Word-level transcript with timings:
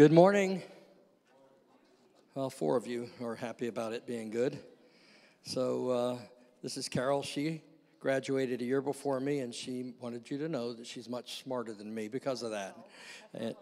Good 0.00 0.12
morning. 0.12 0.62
Well, 2.34 2.48
four 2.48 2.78
of 2.78 2.86
you 2.86 3.10
are 3.22 3.34
happy 3.34 3.66
about 3.66 3.92
it 3.92 4.06
being 4.06 4.30
good. 4.30 4.58
So, 5.42 5.90
uh, 5.90 6.18
this 6.62 6.78
is 6.78 6.88
Carol. 6.88 7.22
She 7.22 7.60
graduated 8.00 8.62
a 8.62 8.64
year 8.64 8.80
before 8.80 9.20
me, 9.20 9.40
and 9.40 9.54
she 9.54 9.92
wanted 10.00 10.30
you 10.30 10.38
to 10.38 10.48
know 10.48 10.72
that 10.72 10.86
she's 10.86 11.06
much 11.06 11.42
smarter 11.42 11.74
than 11.74 11.94
me 11.94 12.08
because 12.08 12.42
of 12.42 12.52
that. 12.52 12.78
And 13.34 13.54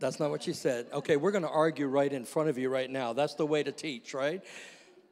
that's 0.00 0.18
not 0.18 0.30
what 0.30 0.42
she 0.42 0.54
said. 0.54 0.86
Okay, 0.94 1.18
we're 1.18 1.30
going 1.30 1.44
to 1.44 1.50
argue 1.50 1.88
right 1.88 2.10
in 2.10 2.24
front 2.24 2.48
of 2.48 2.56
you 2.56 2.70
right 2.70 2.88
now. 2.88 3.12
That's 3.12 3.34
the 3.34 3.44
way 3.44 3.62
to 3.62 3.70
teach, 3.70 4.14
right? 4.14 4.42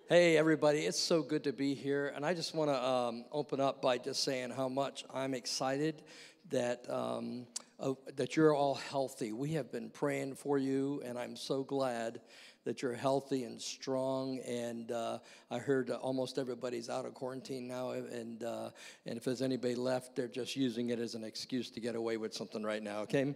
Hey, 0.09 0.39
everybody, 0.39 0.87
it's 0.87 0.99
so 0.99 1.21
good 1.21 1.45
to 1.45 1.53
be 1.53 1.75
here. 1.75 2.11
And 2.17 2.25
I 2.25 2.33
just 2.33 2.55
want 2.55 2.71
to 2.71 2.83
um, 2.83 3.27
open 3.33 3.61
up 3.61 3.83
by 3.83 3.99
just 3.99 4.25
saying 4.25 4.49
how 4.49 4.71
much 4.71 5.05
I'm 5.13 5.35
excited 5.35 6.01
that. 6.49 6.89
Um, 6.89 7.45
uh, 7.81 7.95
that 8.17 8.37
you're 8.37 8.55
all 8.55 8.75
healthy. 8.75 9.33
We 9.33 9.53
have 9.53 9.73
been 9.73 9.91
praying 9.91 10.35
for 10.35 10.59
you, 10.59 11.03
and 11.05 11.19
I'm 11.19 11.37
so 11.37 11.65
glad 11.65 12.21
that 12.65 12.83
you're 12.83 12.95
healthy 12.95 13.45
and 13.45 13.61
strong. 13.61 14.39
And 14.41 14.93
uh, 14.93 15.19
I 15.51 15.59
heard 15.59 15.91
almost 15.91 16.39
everybody's 16.39 16.91
out 16.91 17.07
of 17.07 17.15
quarantine 17.15 17.67
now, 17.67 17.91
and 17.93 18.45
uh, 18.45 18.71
and 19.07 19.17
if 19.17 19.25
there's 19.25 19.43
anybody 19.43 19.75
left, 19.75 20.15
they're 20.15 20.29
just 20.29 20.57
using 20.57 20.91
it 20.91 20.99
as 20.99 21.15
an 21.15 21.25
excuse 21.25 21.71
to 21.71 21.81
get 21.81 21.95
away 21.95 22.17
with 22.19 22.35
something 22.35 22.63
right 22.63 22.83
now. 22.83 23.01
Okay, 23.01 23.35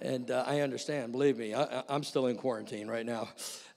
and 0.00 0.30
uh, 0.30 0.44
I 0.46 0.60
understand. 0.60 1.12
Believe 1.12 1.38
me, 1.38 1.54
I, 1.54 1.84
am 1.88 2.02
still 2.02 2.26
in 2.26 2.36
quarantine 2.36 2.88
right 2.88 3.06
now. 3.06 3.28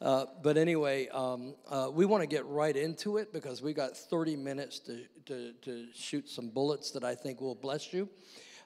Uh, 0.01 0.25
but 0.41 0.57
anyway, 0.57 1.07
um, 1.09 1.55
uh, 1.69 1.89
we 1.91 2.05
want 2.05 2.21
to 2.21 2.27
get 2.27 2.45
right 2.45 2.75
into 2.75 3.17
it 3.17 3.31
because 3.33 3.61
we 3.61 3.73
got 3.73 3.95
30 3.95 4.35
minutes 4.35 4.79
to, 4.79 5.03
to 5.25 5.53
to 5.61 5.87
shoot 5.93 6.27
some 6.27 6.49
bullets 6.49 6.91
that 6.91 7.03
I 7.03 7.13
think 7.13 7.39
will 7.39 7.55
bless 7.55 7.93
you. 7.93 8.09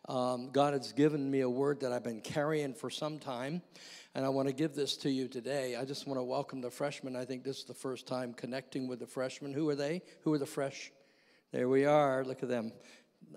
Um, 0.09 0.49
God 0.51 0.73
has 0.73 0.91
given 0.91 1.29
me 1.29 1.41
a 1.41 1.49
word 1.49 1.81
that 1.81 1.91
I've 1.91 2.03
been 2.03 2.21
carrying 2.21 2.73
for 2.73 2.89
some 2.89 3.19
time, 3.19 3.61
and 4.15 4.25
I 4.25 4.29
want 4.29 4.47
to 4.47 4.53
give 4.53 4.73
this 4.73 4.97
to 4.97 5.11
you 5.11 5.27
today. 5.27 5.75
I 5.75 5.85
just 5.85 6.07
want 6.07 6.19
to 6.19 6.23
welcome 6.23 6.59
the 6.59 6.71
freshmen. 6.71 7.15
I 7.15 7.23
think 7.23 7.43
this 7.43 7.59
is 7.59 7.65
the 7.65 7.73
first 7.73 8.07
time 8.07 8.33
connecting 8.33 8.87
with 8.87 8.99
the 8.99 9.05
freshmen. 9.05 9.53
Who 9.53 9.69
are 9.69 9.75
they? 9.75 10.01
Who 10.23 10.33
are 10.33 10.39
the 10.39 10.45
fresh? 10.45 10.91
There 11.51 11.69
we 11.69 11.85
are. 11.85 12.25
Look 12.25 12.41
at 12.41 12.49
them. 12.49 12.71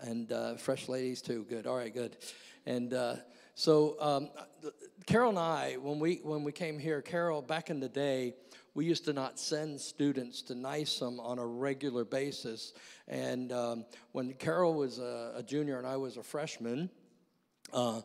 And 0.01 0.33
uh, 0.33 0.55
fresh 0.57 0.89
ladies, 0.89 1.21
too. 1.21 1.45
Good. 1.49 1.67
All 1.67 1.77
right, 1.77 1.93
good. 1.93 2.17
And 2.65 2.95
uh, 2.95 3.17
so, 3.55 3.97
um, 4.01 4.31
Carol 5.07 5.31
and 5.31 5.39
I, 5.39 5.77
when 5.81 5.99
we, 5.99 6.21
when 6.23 6.45
we 6.45 6.53
came 6.53 6.79
here, 6.79 7.03
Carol, 7.03 7.43
back 7.43 7.69
in 7.69 7.79
the 7.79 7.89
day, 7.91 8.35
we 8.75 8.85
used 8.85 9.05
to 9.05 9.13
not 9.13 9.39
send 9.39 9.81
students 9.81 10.43
to 10.43 10.55
NYSUM 10.55 11.21
on 11.21 11.39
a 11.39 11.47
regular 11.47 12.05
basis. 12.05 12.73
And 13.07 13.53
um, 13.53 13.85
when 14.13 14.33
Carol 14.35 14.75
was 14.75 14.99
a, 14.99 15.35
a, 15.37 15.43
junior 15.43 15.79
and 15.79 15.87
I 15.87 15.97
was 15.97 16.17
a 16.17 16.23
freshman, 16.23 16.91
uh, 17.73 18.01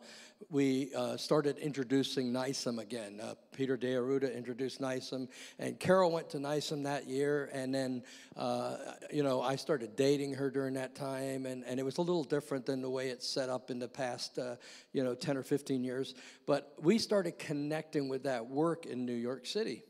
we 0.48 0.90
uh, 0.94 1.16
started 1.16 1.58
introducing 1.58 2.32
NYSUM 2.32 2.78
again. 2.78 3.20
Uh, 3.20 3.34
Peter 3.52 3.76
DeArruda 3.76 4.34
introduced 4.34 4.80
NYSUM, 4.80 5.28
and 5.58 5.78
Carol 5.78 6.10
went 6.10 6.30
to 6.30 6.38
NYSUM 6.38 6.84
that 6.84 7.06
year. 7.06 7.50
And 7.52 7.74
then, 7.74 8.02
uh, 8.36 8.76
you 9.12 9.22
know, 9.22 9.42
I 9.42 9.56
started 9.56 9.96
dating 9.96 10.34
her 10.34 10.50
during 10.50 10.74
that 10.74 10.94
time, 10.94 11.46
and, 11.46 11.64
and 11.64 11.78
it 11.78 11.82
was 11.82 11.98
a 11.98 12.02
little 12.02 12.24
different 12.24 12.64
than 12.64 12.80
the 12.80 12.88
way 12.88 13.08
it's 13.08 13.28
set 13.28 13.50
up 13.50 13.70
in 13.70 13.78
the 13.78 13.88
past, 13.88 14.38
uh, 14.38 14.56
you 14.92 15.04
know, 15.04 15.14
10 15.14 15.36
or 15.36 15.42
15 15.42 15.84
years. 15.84 16.14
But 16.46 16.74
we 16.80 16.98
started 16.98 17.38
connecting 17.38 18.08
with 18.08 18.22
that 18.22 18.46
work 18.46 18.86
in 18.86 19.04
New 19.04 19.12
York 19.12 19.46
City. 19.46 19.82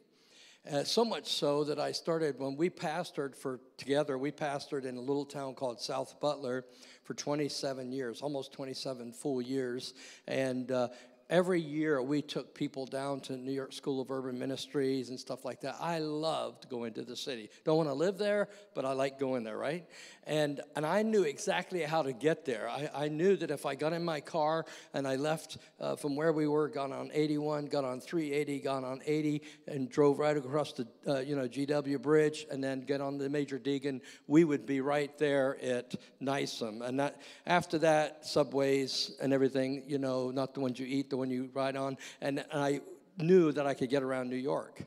Uh, 0.70 0.84
so 0.84 1.04
much 1.04 1.26
so 1.26 1.64
that 1.64 1.80
I 1.80 1.90
started 1.90 2.38
when 2.38 2.54
we 2.54 2.70
pastored 2.70 3.34
for 3.34 3.58
together. 3.76 4.16
We 4.16 4.30
pastored 4.30 4.84
in 4.84 4.96
a 4.96 5.00
little 5.00 5.24
town 5.24 5.54
called 5.54 5.80
South 5.80 6.20
Butler 6.20 6.64
for 7.02 7.12
27 7.14 7.90
years, 7.90 8.22
almost 8.22 8.52
27 8.52 9.12
full 9.12 9.42
years, 9.42 9.94
and 10.28 10.70
uh, 10.70 10.86
every 11.30 11.60
year 11.60 12.02
we 12.02 12.20
took 12.20 12.54
people 12.54 12.84
down 12.84 13.20
to 13.20 13.36
New 13.36 13.52
York 13.52 13.72
School 13.72 14.00
of 14.00 14.10
Urban 14.10 14.38
Ministries 14.38 15.08
and 15.10 15.18
stuff 15.18 15.44
like 15.44 15.60
that. 15.60 15.76
I 15.80 16.00
loved 16.00 16.68
going 16.68 16.92
to 16.94 17.02
the 17.02 17.16
city. 17.16 17.48
Don't 17.64 17.76
want 17.76 17.88
to 17.88 17.94
live 17.94 18.18
there, 18.18 18.48
but 18.74 18.84
I 18.84 18.92
like 18.92 19.18
going 19.18 19.44
there, 19.44 19.56
right? 19.56 19.86
And, 20.24 20.60
and 20.76 20.84
I 20.84 21.02
knew 21.02 21.22
exactly 21.22 21.82
how 21.82 22.02
to 22.02 22.12
get 22.12 22.44
there. 22.44 22.68
I, 22.68 22.90
I 22.94 23.08
knew 23.08 23.36
that 23.36 23.50
if 23.50 23.64
I 23.64 23.76
got 23.76 23.92
in 23.92 24.04
my 24.04 24.20
car 24.20 24.66
and 24.92 25.06
I 25.06 25.16
left 25.16 25.58
uh, 25.80 25.96
from 25.96 26.16
where 26.16 26.32
we 26.32 26.48
were, 26.48 26.68
got 26.68 26.90
on 26.90 27.10
81, 27.14 27.66
got 27.66 27.84
on 27.84 28.00
380, 28.00 28.58
got 28.58 28.84
on 28.84 29.00
80, 29.06 29.42
and 29.68 29.88
drove 29.88 30.18
right 30.18 30.36
across 30.36 30.72
the 30.72 30.86
uh, 31.06 31.20
you 31.20 31.36
know 31.36 31.48
GW 31.48 32.02
Bridge, 32.02 32.46
and 32.50 32.62
then 32.62 32.80
get 32.80 33.00
on 33.00 33.18
the 33.18 33.28
Major 33.28 33.58
Deegan, 33.58 34.00
we 34.26 34.44
would 34.44 34.66
be 34.66 34.80
right 34.80 35.16
there 35.18 35.56
at 35.62 35.94
NYSUM. 36.20 36.86
And 36.86 36.98
that, 37.00 37.20
after 37.46 37.78
that, 37.78 38.26
subways 38.26 39.12
and 39.20 39.32
everything, 39.32 39.84
you 39.86 39.98
know, 39.98 40.30
not 40.30 40.54
the 40.54 40.60
ones 40.60 40.78
you 40.78 40.86
eat, 40.86 41.10
the 41.10 41.19
one 41.20 41.30
you 41.30 41.50
ride 41.54 41.76
on, 41.76 41.96
and, 42.20 42.40
and 42.40 42.60
I 42.60 42.80
knew 43.18 43.52
that 43.52 43.66
I 43.66 43.74
could 43.74 43.90
get 43.90 44.02
around 44.02 44.28
New 44.28 44.36
York. 44.36 44.82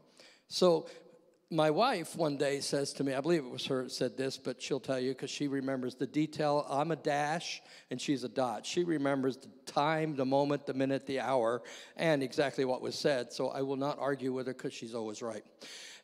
So 0.48 0.88
my 1.54 1.70
wife 1.70 2.16
one 2.16 2.36
day 2.36 2.60
says 2.60 2.94
to 2.94 3.04
me, 3.04 3.14
I 3.14 3.22
believe 3.22 3.46
it 3.46 3.50
was 3.50 3.66
her 3.68 3.84
that 3.84 3.92
said 3.92 4.18
this, 4.18 4.38
but 4.38 4.60
she'll 4.60 4.80
tell 4.80 5.00
you 5.00 5.12
because 5.12 5.30
she 5.30 5.48
remembers 5.48 5.94
the 5.94 6.08
detail. 6.08 6.66
I'm 6.68 6.90
a 6.90 6.96
dash 6.96 7.62
and 7.92 8.02
she's 8.02 8.24
a 8.24 8.30
dot. 8.30 8.66
She 8.66 8.84
remembers 8.84 9.38
the 9.38 9.50
time, 9.68 10.16
the 10.16 10.26
moment, 10.26 10.66
the 10.66 10.74
minute, 10.74 11.06
the 11.06 11.20
hour, 11.20 11.62
and 11.96 12.24
exactly 12.24 12.66
what 12.66 12.82
was 12.82 12.96
said. 12.96 13.32
So 13.32 13.50
I 13.50 13.62
will 13.62 13.76
not 13.76 14.00
argue 14.00 14.34
with 14.34 14.48
her 14.48 14.54
because 14.54 14.74
she's 14.74 14.96
always 14.96 15.22
right. 15.22 15.44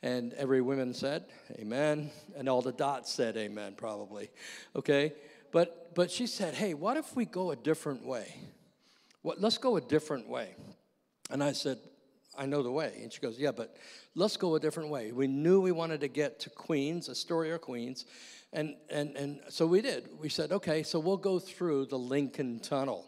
And 0.04 0.34
every 0.34 0.62
woman 0.62 0.94
said, 0.94 1.26
Amen. 1.60 2.12
And 2.38 2.48
all 2.48 2.62
the 2.62 2.72
dots 2.72 3.12
said, 3.12 3.36
Amen, 3.36 3.74
probably. 3.76 4.30
Okay? 4.76 5.14
But, 5.52 5.96
but 5.96 6.12
she 6.12 6.28
said, 6.28 6.54
Hey, 6.54 6.76
what 6.76 6.96
if 6.96 7.16
we 7.16 7.26
go 7.26 7.50
a 7.50 7.56
different 7.56 8.06
way? 8.06 8.36
What, 9.30 9.40
let's 9.40 9.60
go 9.60 9.76
a 9.76 9.82
different 9.82 10.28
way. 10.28 10.56
And 11.30 11.44
I 11.44 11.52
said, 11.52 11.78
I 12.36 12.48
know 12.48 12.64
the 12.64 12.72
way. 12.72 12.94
And 13.04 13.14
she 13.14 13.22
goes, 13.22 13.38
Yeah, 13.38 13.52
but 13.52 13.78
let's 14.16 14.38
go 14.38 14.56
a 14.56 14.60
different 14.60 14.90
way. 14.90 15.12
We 15.12 15.28
knew 15.28 15.62
we 15.62 15.72
wanted 15.72 16.02
to 16.02 16.08
get 16.08 16.40
to 16.40 16.50
Queens, 16.50 17.10
Astoria, 17.10 17.60
Queens. 17.60 18.06
And, 18.54 18.74
and, 18.90 19.16
and 19.16 19.40
so 19.50 19.68
we 19.68 19.82
did. 19.82 20.10
We 20.20 20.30
said, 20.30 20.52
okay, 20.52 20.82
so 20.82 20.98
we'll 20.98 21.18
go 21.18 21.38
through 21.38 21.86
the 21.86 22.00
Lincoln 22.00 22.60
Tunnel. 22.60 23.06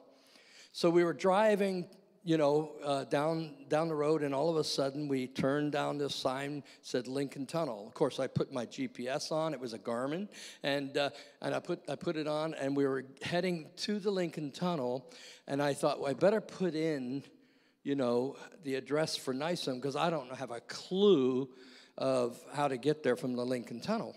So 0.73 0.91
we 0.91 1.03
were 1.03 1.13
driving, 1.13 1.87
you 2.23 2.37
know, 2.37 2.71
uh, 2.83 3.03
down, 3.05 3.55
down 3.67 3.87
the 3.87 3.95
road, 3.95 4.21
and 4.21 4.33
all 4.33 4.49
of 4.49 4.57
a 4.57 4.63
sudden 4.63 5.07
we 5.07 5.27
turned 5.27 5.71
down 5.71 5.97
this 5.97 6.13
sign 6.13 6.63
said 6.81 7.07
Lincoln 7.07 7.45
Tunnel. 7.45 7.87
Of 7.87 7.93
course, 7.93 8.19
I 8.19 8.27
put 8.27 8.53
my 8.53 8.65
GPS 8.65 9.31
on. 9.31 9.53
It 9.53 9.59
was 9.59 9.73
a 9.73 9.79
Garmin, 9.79 10.27
and 10.63 10.95
uh, 10.97 11.09
and 11.41 11.55
I 11.55 11.59
put 11.59 11.81
I 11.89 11.95
put 11.95 12.17
it 12.17 12.27
on, 12.27 12.53
and 12.53 12.75
we 12.75 12.85
were 12.85 13.05
heading 13.21 13.69
to 13.77 13.99
the 13.99 14.11
Lincoln 14.11 14.51
Tunnel, 14.51 15.11
and 15.47 15.61
I 15.61 15.73
thought, 15.73 15.99
well, 15.99 16.09
I 16.09 16.13
better 16.13 16.41
put 16.41 16.75
in 16.75 17.23
you 17.83 17.95
know, 17.95 18.35
the 18.63 18.75
address 18.75 19.15
for 19.15 19.33
NYSUM 19.33 19.75
because 19.75 19.95
I 19.95 20.09
don't 20.09 20.33
have 20.35 20.51
a 20.51 20.61
clue 20.61 21.49
of 21.97 22.39
how 22.53 22.67
to 22.67 22.77
get 22.77 23.03
there 23.03 23.15
from 23.15 23.35
the 23.35 23.45
Lincoln 23.45 23.79
Tunnel. 23.79 24.15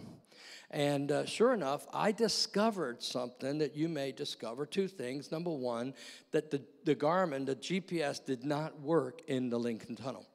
And 0.71 1.13
uh, 1.13 1.27
sure 1.27 1.53
enough, 1.55 1.87
I 1.93 2.13
discovered 2.13 3.03
something 3.03 3.59
that 3.59 3.77
you 3.77 3.89
may 3.89 4.13
discover 4.13 4.67
two 4.67 4.89
things. 4.89 5.31
Number 5.31 5.51
one, 5.51 5.95
that 6.33 6.51
the, 6.51 6.63
the 6.85 6.97
Garmin, 6.97 7.47
the 7.47 7.57
GPS, 7.57 8.25
did 8.25 8.45
not 8.45 8.81
work 8.81 9.21
in 9.29 9.51
the 9.51 9.59
Lincoln 9.59 9.97
Tunnel. 9.97 10.27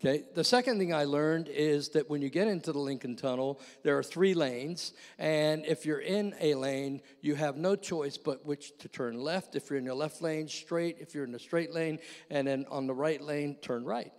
Okay, 0.00 0.24
the 0.34 0.44
second 0.44 0.78
thing 0.78 0.92
I 0.92 1.04
learned 1.04 1.48
is 1.48 1.88
that 1.90 2.10
when 2.10 2.20
you 2.20 2.28
get 2.28 2.46
into 2.46 2.72
the 2.72 2.78
Lincoln 2.78 3.16
Tunnel, 3.16 3.58
there 3.84 3.96
are 3.96 4.02
three 4.02 4.34
lanes, 4.34 4.92
and 5.18 5.64
if 5.64 5.86
you're 5.86 6.00
in 6.00 6.34
a 6.40 6.54
lane, 6.54 7.00
you 7.22 7.34
have 7.36 7.56
no 7.56 7.74
choice 7.74 8.18
but 8.18 8.44
which 8.44 8.76
to 8.78 8.88
turn 8.88 9.18
left. 9.18 9.56
If 9.56 9.70
you're 9.70 9.78
in 9.78 9.86
the 9.86 9.94
left 9.94 10.20
lane, 10.20 10.46
straight. 10.46 10.98
If 11.00 11.14
you're 11.14 11.24
in 11.24 11.32
the 11.32 11.38
straight 11.38 11.72
lane, 11.72 12.00
and 12.28 12.46
then 12.46 12.66
on 12.70 12.86
the 12.86 12.92
right 12.92 13.20
lane, 13.20 13.56
turn 13.62 13.84
right. 13.84 14.12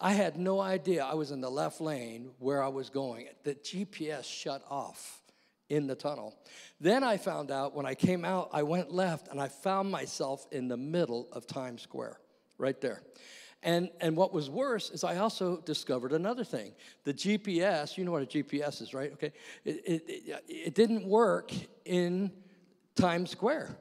I 0.00 0.12
had 0.12 0.36
no 0.36 0.60
idea 0.60 1.04
I 1.04 1.14
was 1.14 1.30
in 1.30 1.40
the 1.40 1.50
left 1.50 1.80
lane 1.80 2.30
where 2.38 2.62
I 2.62 2.68
was 2.68 2.90
going. 2.90 3.28
The 3.42 3.54
GPS 3.54 4.24
shut 4.24 4.62
off 4.70 5.22
in 5.68 5.86
the 5.86 5.94
tunnel. 5.94 6.36
Then 6.80 7.02
I 7.04 7.16
found 7.16 7.50
out 7.50 7.74
when 7.74 7.84
I 7.84 7.94
came 7.94 8.24
out, 8.24 8.50
I 8.52 8.62
went 8.62 8.92
left, 8.92 9.28
and 9.28 9.40
I 9.40 9.48
found 9.48 9.90
myself 9.90 10.46
in 10.52 10.68
the 10.68 10.76
middle 10.76 11.28
of 11.32 11.46
Times 11.46 11.82
Square, 11.82 12.20
right 12.58 12.80
there. 12.80 13.02
And, 13.62 13.90
and 14.00 14.16
what 14.16 14.32
was 14.32 14.48
worse 14.48 14.90
is 14.90 15.02
I 15.02 15.16
also 15.16 15.60
discovered 15.60 16.12
another 16.12 16.44
thing. 16.44 16.72
The 17.02 17.12
GPS, 17.12 17.98
you 17.98 18.04
know 18.04 18.12
what 18.12 18.22
a 18.22 18.26
GPS 18.26 18.80
is, 18.80 18.94
right? 18.94 19.12
Okay. 19.12 19.32
It, 19.64 19.82
it, 19.84 20.04
it, 20.06 20.44
it 20.48 20.74
didn't 20.74 21.04
work 21.04 21.52
in 21.84 22.30
Times 22.94 23.30
Square 23.30 23.76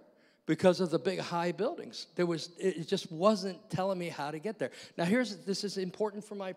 because 0.47 0.79
of 0.79 0.89
the 0.89 0.97
big 0.97 1.19
high 1.19 1.51
buildings. 1.51 2.07
There 2.15 2.25
was, 2.25 2.49
it 2.57 2.87
just 2.87 3.11
wasn't 3.11 3.69
telling 3.69 3.99
me 3.99 4.09
how 4.09 4.31
to 4.31 4.39
get 4.39 4.57
there. 4.57 4.71
Now, 4.97 5.03
here's 5.03 5.35
this 5.45 5.63
is 5.63 5.77
important 5.77 6.23
for 6.23 6.33
my 6.33 6.55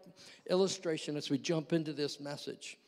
illustration 0.49 1.17
as 1.17 1.29
we 1.29 1.37
jump 1.37 1.75
into 1.75 1.93
this 1.93 2.19
message. 2.21 2.79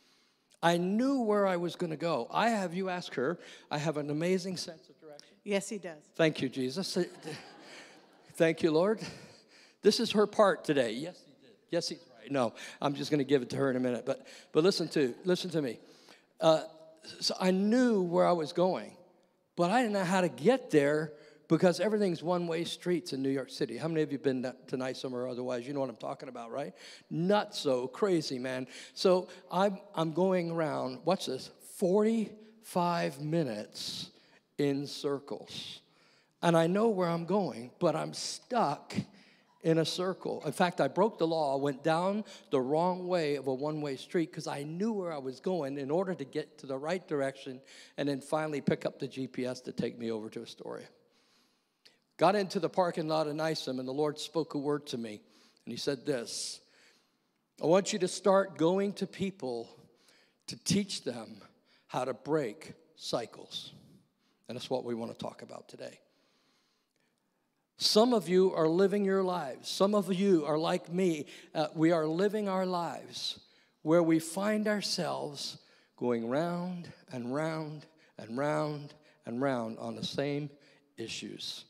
I 0.63 0.77
knew 0.77 1.23
where 1.23 1.47
I 1.47 1.57
was 1.57 1.75
going 1.75 1.91
to 1.91 1.97
go. 1.97 2.29
I 2.31 2.51
have, 2.51 2.73
you 2.73 2.89
ask 2.89 3.13
her, 3.15 3.39
I 3.69 3.79
have 3.79 3.97
an 3.97 4.11
amazing 4.11 4.57
sense 4.57 4.89
of 4.89 4.99
direction. 5.01 5.37
Yes, 5.43 5.69
he 5.69 5.79
does. 5.79 5.99
Thank 6.15 6.41
you, 6.41 6.49
Jesus. 6.49 6.97
Thank 8.35 8.63
you, 8.63 8.71
Lord. 8.71 9.01
This 9.83 9.99
is 9.99 10.13
her 10.13 10.29
part 10.29 10.65
today. 10.65 10.93
Yes, 10.93 11.21
he 11.27 11.33
did. 11.45 11.57
Yes, 11.71 11.89
he's 11.89 11.99
right. 12.17 12.31
No, 12.31 12.55
I'm 12.81 12.95
just 12.95 13.11
going 13.11 13.19
to 13.19 13.25
give 13.25 13.43
it 13.43 13.51
to 13.51 13.57
her 13.57 13.71
in 13.71 13.77
a 13.77 13.81
minute. 13.81 14.07
But 14.07 14.25
but 14.53 14.63
listen 14.63 14.87
to 14.91 15.13
listen 15.25 15.51
to 15.51 15.61
me. 15.61 15.81
Uh, 16.41 16.63
so 17.19 17.35
I 17.41 17.51
knew 17.51 18.03
where 18.03 18.25
I 18.25 18.33
was 18.33 18.53
going, 18.53 18.93
but 19.57 19.71
I 19.71 19.83
didn't 19.83 19.95
know 19.95 20.05
how 20.05 20.21
to 20.21 20.29
get 20.29 20.71
there 20.71 21.13
because 21.49 21.81
everything's 21.81 22.23
one 22.23 22.47
way 22.47 22.65
streets 22.65 23.13
in 23.13 23.23
New 23.23 23.29
York 23.29 23.51
City. 23.51 23.77
How 23.77 23.89
many 23.89 24.03
of 24.03 24.11
you 24.11 24.19
been 24.19 24.51
tonight 24.67 24.97
somewhere 24.97 25.23
or 25.23 25.29
otherwise? 25.29 25.67
You 25.67 25.75
know 25.75 25.81
what 25.81 25.91
I'm 25.91 25.97
talking 25.97 26.29
about, 26.29 26.51
right? 26.51 26.73
Not 27.11 27.55
so 27.55 27.89
crazy, 27.89 28.39
man. 28.39 28.67
So 28.95 29.29
I'm, 29.51 29.79
I'm 29.95 30.13
going 30.13 30.51
around, 30.51 31.01
watch 31.05 31.27
this, 31.27 31.51
45 31.77 33.21
minutes 33.21 34.11
in 34.57 34.87
circles. 34.87 35.81
And 36.41 36.57
I 36.57 36.67
know 36.67 36.89
where 36.89 37.09
I'm 37.09 37.27
going, 37.27 37.71
but 37.79 37.95
I'm 37.95 38.15
stuck 38.15 38.95
in 39.63 39.79
a 39.79 39.85
circle. 39.85 40.43
In 40.45 40.53
fact, 40.53 40.81
I 40.81 40.89
broke 40.89 41.19
the 41.19 41.27
law, 41.27 41.57
I 41.57 41.61
went 41.61 41.85
down 41.85 42.25
the 42.51 42.61
wrong 42.61 43.07
way 43.07 43.37
of 43.37 43.47
a 43.47 43.55
one 43.55 43.81
way 43.81 43.97
street 43.97 44.31
because 44.31 44.47
I 44.47 44.65
knew 44.65 44.93
where 44.93 45.13
I 45.13 45.19
was 45.19 45.41
going 45.41 45.79
in 45.79 45.91
order 45.91 46.15
to 46.15 46.25
get 46.25 46.59
to 46.59 46.67
the 46.67 46.77
right 46.77 47.07
direction 47.07 47.61
and 47.97 48.09
then 48.09 48.21
finally 48.21 48.61
pick 48.61 48.85
up 48.85 48.99
the 48.99 49.09
GPS 49.09 49.63
to 49.65 49.73
take 49.73 49.99
me 49.99 50.11
over 50.11 50.29
to 50.31 50.43
Astoria. 50.43 50.87
Got 52.17 52.35
into 52.37 52.61
the 52.61 52.69
parking 52.69 53.09
lot 53.09 53.27
of 53.27 53.35
NYSUM 53.35 53.79
and 53.79 53.89
the 53.89 53.93
Lord 53.93 54.19
spoke 54.19 54.55
a 54.55 54.59
word 54.59 54.87
to 54.89 54.99
me. 54.99 55.21
And 55.65 55.73
He 55.73 55.79
said 55.79 56.05
this 56.05 56.61
I 57.63 57.67
want 57.67 57.93
you 57.93 57.99
to 58.01 58.09
start 58.09 58.59
going 58.59 58.95
to 58.95 59.07
people 59.07 59.69
to 60.49 60.57
teach 60.65 61.05
them 61.05 61.41
how 61.87 62.05
to 62.05 62.15
break 62.15 62.73
cycles. 62.97 63.73
And 64.49 64.57
that's 64.57 64.69
what 64.69 64.85
we 64.85 64.95
want 64.95 65.13
to 65.13 65.19
talk 65.19 65.43
about 65.43 65.69
today. 65.69 66.01
Some 67.83 68.15
of 68.15 68.29
you 68.29 68.55
are 68.55 68.69
living 68.69 69.05
your 69.05 69.25
lives. 69.25 69.69
Some 69.69 69.97
of 69.97 70.15
you 70.15 70.45
are 70.47 70.57
like 70.57 70.93
me. 70.93 71.27
Uh, 71.53 71.67
we 71.75 71.91
are 71.91 72.07
living 72.07 72.49
our 72.49 72.65
lives 72.65 73.41
where 73.83 74.05
we 74.05 74.21
find 74.21 74.69
ourselves 74.69 75.59
going 75.97 76.29
round 76.29 76.93
and 77.11 77.35
round 77.35 77.87
and 78.19 78.39
round 78.39 78.95
and 79.27 79.43
round 79.43 79.79
on 79.81 79.97
the 79.97 80.05
same 80.05 80.49
issues. 80.97 81.65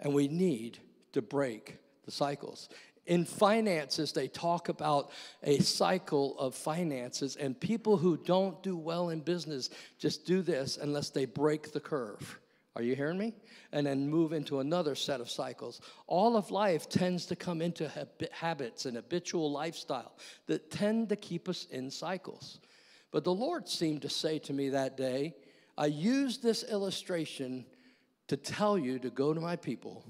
And 0.00 0.12
we 0.12 0.28
need 0.28 0.76
to 1.12 1.22
break 1.22 1.78
the 2.04 2.10
cycles. 2.10 2.68
In 3.06 3.24
finances, 3.24 4.12
they 4.12 4.28
talk 4.28 4.68
about 4.68 5.10
a 5.42 5.60
cycle 5.60 6.38
of 6.38 6.54
finances, 6.54 7.36
and 7.36 7.58
people 7.58 7.96
who 7.96 8.18
don't 8.18 8.62
do 8.62 8.76
well 8.76 9.08
in 9.08 9.20
business 9.20 9.70
just 9.98 10.26
do 10.26 10.42
this 10.42 10.76
unless 10.76 11.08
they 11.08 11.24
break 11.24 11.72
the 11.72 11.80
curve. 11.80 12.38
Are 12.76 12.82
you 12.82 12.96
hearing 12.96 13.18
me? 13.18 13.34
And 13.72 13.86
then 13.86 14.08
move 14.08 14.32
into 14.32 14.60
another 14.60 14.94
set 14.94 15.20
of 15.20 15.30
cycles. 15.30 15.80
All 16.06 16.36
of 16.36 16.50
life 16.50 16.88
tends 16.88 17.26
to 17.26 17.36
come 17.36 17.62
into 17.62 17.90
habits 18.32 18.84
and 18.84 18.96
habitual 18.96 19.52
lifestyle 19.52 20.16
that 20.46 20.70
tend 20.70 21.08
to 21.10 21.16
keep 21.16 21.48
us 21.48 21.66
in 21.70 21.90
cycles. 21.90 22.58
But 23.12 23.22
the 23.22 23.34
Lord 23.34 23.68
seemed 23.68 24.02
to 24.02 24.08
say 24.08 24.40
to 24.40 24.52
me 24.52 24.70
that 24.70 24.96
day, 24.96 25.36
I 25.78 25.86
use 25.86 26.38
this 26.38 26.64
illustration 26.64 27.64
to 28.26 28.36
tell 28.36 28.76
you 28.76 28.98
to 29.00 29.10
go 29.10 29.32
to 29.32 29.40
my 29.40 29.54
people, 29.54 30.04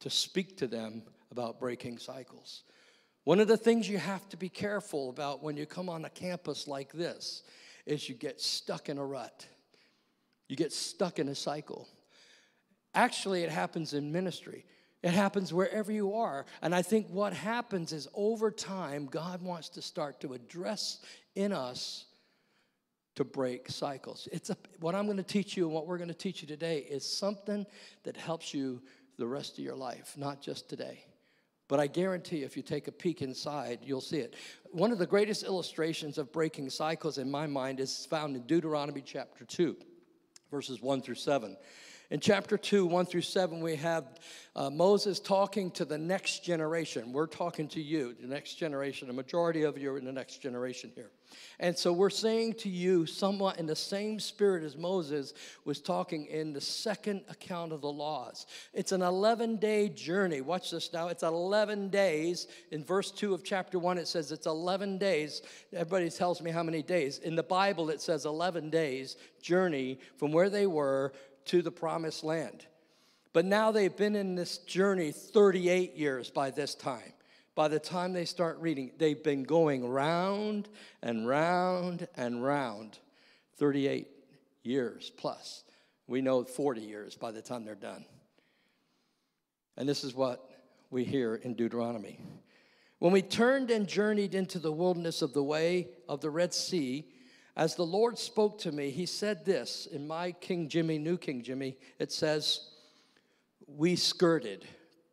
to 0.00 0.10
speak 0.10 0.56
to 0.58 0.66
them 0.66 1.02
about 1.32 1.58
breaking 1.58 1.98
cycles. 1.98 2.62
One 3.24 3.40
of 3.40 3.48
the 3.48 3.56
things 3.56 3.88
you 3.88 3.98
have 3.98 4.28
to 4.28 4.36
be 4.36 4.48
careful 4.48 5.10
about 5.10 5.42
when 5.42 5.56
you 5.56 5.66
come 5.66 5.88
on 5.88 6.04
a 6.04 6.10
campus 6.10 6.68
like 6.68 6.92
this 6.92 7.42
is 7.84 8.08
you 8.08 8.14
get 8.14 8.40
stuck 8.40 8.88
in 8.88 8.98
a 8.98 9.04
rut. 9.04 9.46
You 10.48 10.54
get 10.54 10.72
stuck 10.72 11.18
in 11.18 11.28
a 11.28 11.34
cycle. 11.34 11.88
Actually, 12.96 13.42
it 13.42 13.50
happens 13.50 13.92
in 13.92 14.10
ministry. 14.10 14.64
It 15.02 15.12
happens 15.12 15.52
wherever 15.52 15.92
you 15.92 16.14
are. 16.14 16.46
And 16.62 16.74
I 16.74 16.82
think 16.82 17.08
what 17.10 17.32
happens 17.32 17.92
is 17.92 18.08
over 18.14 18.50
time, 18.50 19.06
God 19.06 19.42
wants 19.42 19.68
to 19.70 19.82
start 19.82 20.20
to 20.22 20.32
address 20.32 20.98
in 21.36 21.52
us 21.52 22.06
to 23.14 23.24
break 23.24 23.70
cycles. 23.70 24.28
It's 24.32 24.50
a, 24.50 24.56
what 24.80 24.94
I'm 24.94 25.04
going 25.04 25.18
to 25.18 25.22
teach 25.22 25.56
you 25.56 25.66
and 25.66 25.74
what 25.74 25.86
we're 25.86 25.98
going 25.98 26.08
to 26.08 26.14
teach 26.14 26.42
you 26.42 26.48
today 26.48 26.78
is 26.78 27.04
something 27.04 27.66
that 28.04 28.16
helps 28.16 28.54
you 28.54 28.82
the 29.18 29.26
rest 29.26 29.58
of 29.58 29.64
your 29.64 29.76
life, 29.76 30.14
not 30.16 30.40
just 30.40 30.68
today. 30.68 31.04
But 31.68 31.80
I 31.80 31.88
guarantee 31.88 32.42
if 32.42 32.56
you 32.56 32.62
take 32.62 32.88
a 32.88 32.92
peek 32.92 33.22
inside, 33.22 33.80
you'll 33.82 34.00
see 34.00 34.18
it. 34.18 34.34
One 34.72 34.92
of 34.92 34.98
the 34.98 35.06
greatest 35.06 35.42
illustrations 35.42 36.16
of 36.16 36.32
breaking 36.32 36.70
cycles 36.70 37.18
in 37.18 37.30
my 37.30 37.46
mind 37.46 37.80
is 37.80 38.06
found 38.06 38.36
in 38.36 38.42
Deuteronomy 38.42 39.02
chapter 39.04 39.44
2, 39.44 39.76
verses 40.50 40.80
1 40.80 41.02
through 41.02 41.16
7. 41.16 41.56
In 42.08 42.20
chapter 42.20 42.56
2, 42.56 42.86
1 42.86 43.06
through 43.06 43.22
7, 43.22 43.60
we 43.60 43.74
have 43.76 44.04
uh, 44.54 44.70
Moses 44.70 45.18
talking 45.18 45.72
to 45.72 45.84
the 45.84 45.98
next 45.98 46.44
generation. 46.44 47.12
We're 47.12 47.26
talking 47.26 47.66
to 47.68 47.82
you, 47.82 48.14
the 48.20 48.28
next 48.28 48.54
generation. 48.54 49.10
A 49.10 49.12
majority 49.12 49.64
of 49.64 49.76
you 49.76 49.90
are 49.90 49.98
in 49.98 50.04
the 50.04 50.12
next 50.12 50.40
generation 50.40 50.92
here. 50.94 51.10
And 51.58 51.76
so 51.76 51.92
we're 51.92 52.10
saying 52.10 52.54
to 52.60 52.68
you, 52.68 53.06
somewhat 53.06 53.58
in 53.58 53.66
the 53.66 53.74
same 53.74 54.20
spirit 54.20 54.62
as 54.62 54.76
Moses 54.76 55.34
was 55.64 55.80
talking 55.80 56.26
in 56.26 56.52
the 56.52 56.60
second 56.60 57.22
account 57.28 57.72
of 57.72 57.80
the 57.80 57.90
laws. 57.90 58.46
It's 58.72 58.92
an 58.92 59.02
11 59.02 59.56
day 59.56 59.88
journey. 59.88 60.42
Watch 60.42 60.70
this 60.70 60.92
now. 60.92 61.08
It's 61.08 61.24
11 61.24 61.88
days. 61.88 62.46
In 62.70 62.84
verse 62.84 63.10
2 63.10 63.34
of 63.34 63.42
chapter 63.42 63.80
1, 63.80 63.98
it 63.98 64.06
says 64.06 64.30
it's 64.30 64.46
11 64.46 64.98
days. 64.98 65.42
Everybody 65.72 66.08
tells 66.10 66.40
me 66.40 66.52
how 66.52 66.62
many 66.62 66.82
days. 66.84 67.18
In 67.18 67.34
the 67.34 67.42
Bible, 67.42 67.90
it 67.90 68.00
says 68.00 68.26
11 68.26 68.70
days 68.70 69.16
journey 69.42 69.98
from 70.16 70.30
where 70.30 70.50
they 70.50 70.68
were 70.68 71.12
to 71.46 71.62
the 71.62 71.70
promised 71.70 72.24
land. 72.24 72.66
But 73.32 73.44
now 73.44 73.70
they've 73.70 73.94
been 73.94 74.16
in 74.16 74.34
this 74.34 74.58
journey 74.58 75.12
38 75.12 75.94
years 75.94 76.30
by 76.30 76.50
this 76.50 76.74
time. 76.74 77.12
By 77.54 77.68
the 77.68 77.78
time 77.78 78.12
they 78.12 78.24
start 78.26 78.58
reading, 78.60 78.92
they've 78.98 79.22
been 79.22 79.42
going 79.42 79.86
round 79.86 80.68
and 81.02 81.26
round 81.26 82.06
and 82.16 82.42
round 82.42 82.98
38 83.58 84.08
years 84.62 85.10
plus. 85.16 85.64
We 86.06 86.20
know 86.20 86.44
40 86.44 86.82
years 86.82 87.16
by 87.16 87.30
the 87.30 87.42
time 87.42 87.64
they're 87.64 87.74
done. 87.74 88.04
And 89.76 89.88
this 89.88 90.04
is 90.04 90.14
what 90.14 90.50
we 90.90 91.04
hear 91.04 91.36
in 91.36 91.54
Deuteronomy. 91.54 92.20
When 92.98 93.12
we 93.12 93.22
turned 93.22 93.70
and 93.70 93.86
journeyed 93.86 94.34
into 94.34 94.58
the 94.58 94.72
wilderness 94.72 95.20
of 95.20 95.34
the 95.34 95.42
way 95.42 95.88
of 96.08 96.20
the 96.20 96.30
Red 96.30 96.54
Sea, 96.54 97.06
as 97.56 97.74
the 97.74 97.86
Lord 97.86 98.18
spoke 98.18 98.58
to 98.60 98.72
me, 98.72 98.90
He 98.90 99.06
said 99.06 99.44
this 99.44 99.86
in 99.86 100.06
my 100.06 100.32
King 100.32 100.68
Jimmy, 100.68 100.98
New 100.98 101.16
King 101.16 101.42
Jimmy, 101.42 101.76
it 101.98 102.12
says, 102.12 102.68
We 103.66 103.96
skirted. 103.96 104.66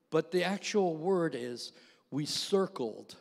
But 0.10 0.32
the 0.32 0.44
actual 0.44 0.96
word 0.96 1.36
is, 1.36 1.72
we 2.12 2.26
circled. 2.26 3.16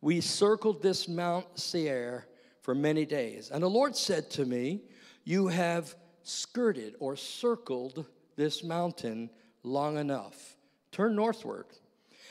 We 0.00 0.20
circled 0.20 0.82
this 0.82 1.06
Mount 1.06 1.46
Seir 1.58 2.26
for 2.62 2.74
many 2.74 3.04
days. 3.04 3.50
And 3.50 3.62
the 3.62 3.70
Lord 3.70 3.94
said 3.94 4.30
to 4.32 4.44
me, 4.44 4.82
You 5.24 5.48
have 5.48 5.94
skirted 6.22 6.96
or 6.98 7.14
circled 7.14 8.06
this 8.36 8.64
mountain 8.64 9.30
long 9.62 9.98
enough. 9.98 10.56
Turn 10.92 11.14
northward 11.14 11.66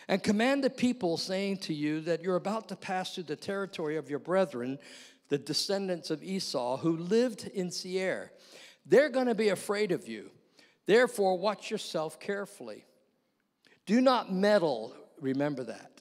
and 0.08 0.24
command 0.24 0.64
the 0.64 0.70
people, 0.70 1.18
saying 1.18 1.58
to 1.58 1.74
you 1.74 2.02
that 2.02 2.22
you're 2.22 2.38
about 2.38 2.70
to 2.70 2.76
pass 2.76 3.16
through 3.16 3.24
the 3.24 3.36
territory 3.36 3.98
of 3.98 4.10
your 4.10 4.20
brethren 4.20 4.80
the 5.30 5.38
descendants 5.38 6.10
of 6.10 6.24
Esau 6.24 6.78
who 6.78 6.98
lived 6.98 7.50
in 7.54 7.72
Seir. 7.72 8.32
They're 8.86 9.10
going 9.10 9.28
to 9.28 9.36
be 9.36 9.50
afraid 9.50 9.92
of 9.92 10.08
you. 10.08 10.32
Therefore, 10.86 11.38
watch 11.38 11.70
yourself 11.70 12.20
carefully. 12.20 12.86
Do 13.86 14.02
not 14.02 14.32
meddle, 14.32 14.94
remember 15.20 15.64
that. 15.66 15.92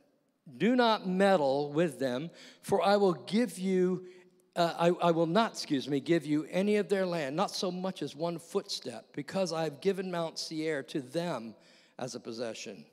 Do 0.59 0.77
not 0.77 1.09
meddle 1.09 1.73
with 1.73 1.99
them, 1.99 2.31
for 2.63 2.81
I 2.81 2.97
will 2.97 3.15
give 3.15 3.59
you, 3.59 4.07
uh, 4.55 4.75
I, 4.79 5.09
I 5.09 5.11
will 5.11 5.27
not, 5.27 5.53
excuse 5.53 5.89
me, 5.89 5.99
give 5.99 6.25
you 6.25 6.47
any 6.51 6.77
of 6.77 6.89
their 6.89 7.05
land, 7.05 7.35
not 7.35 7.51
so 7.51 7.71
much 7.71 8.03
as 8.03 8.15
one 8.15 8.39
footstep, 8.39 9.07
because 9.13 9.53
I 9.53 9.65
have 9.65 9.81
given 9.81 10.11
Mount 10.11 10.39
Seir 10.39 10.85
to 10.85 11.01
them 11.01 11.57
as 11.99 12.15
a 12.15 12.21
possession. 12.21 12.85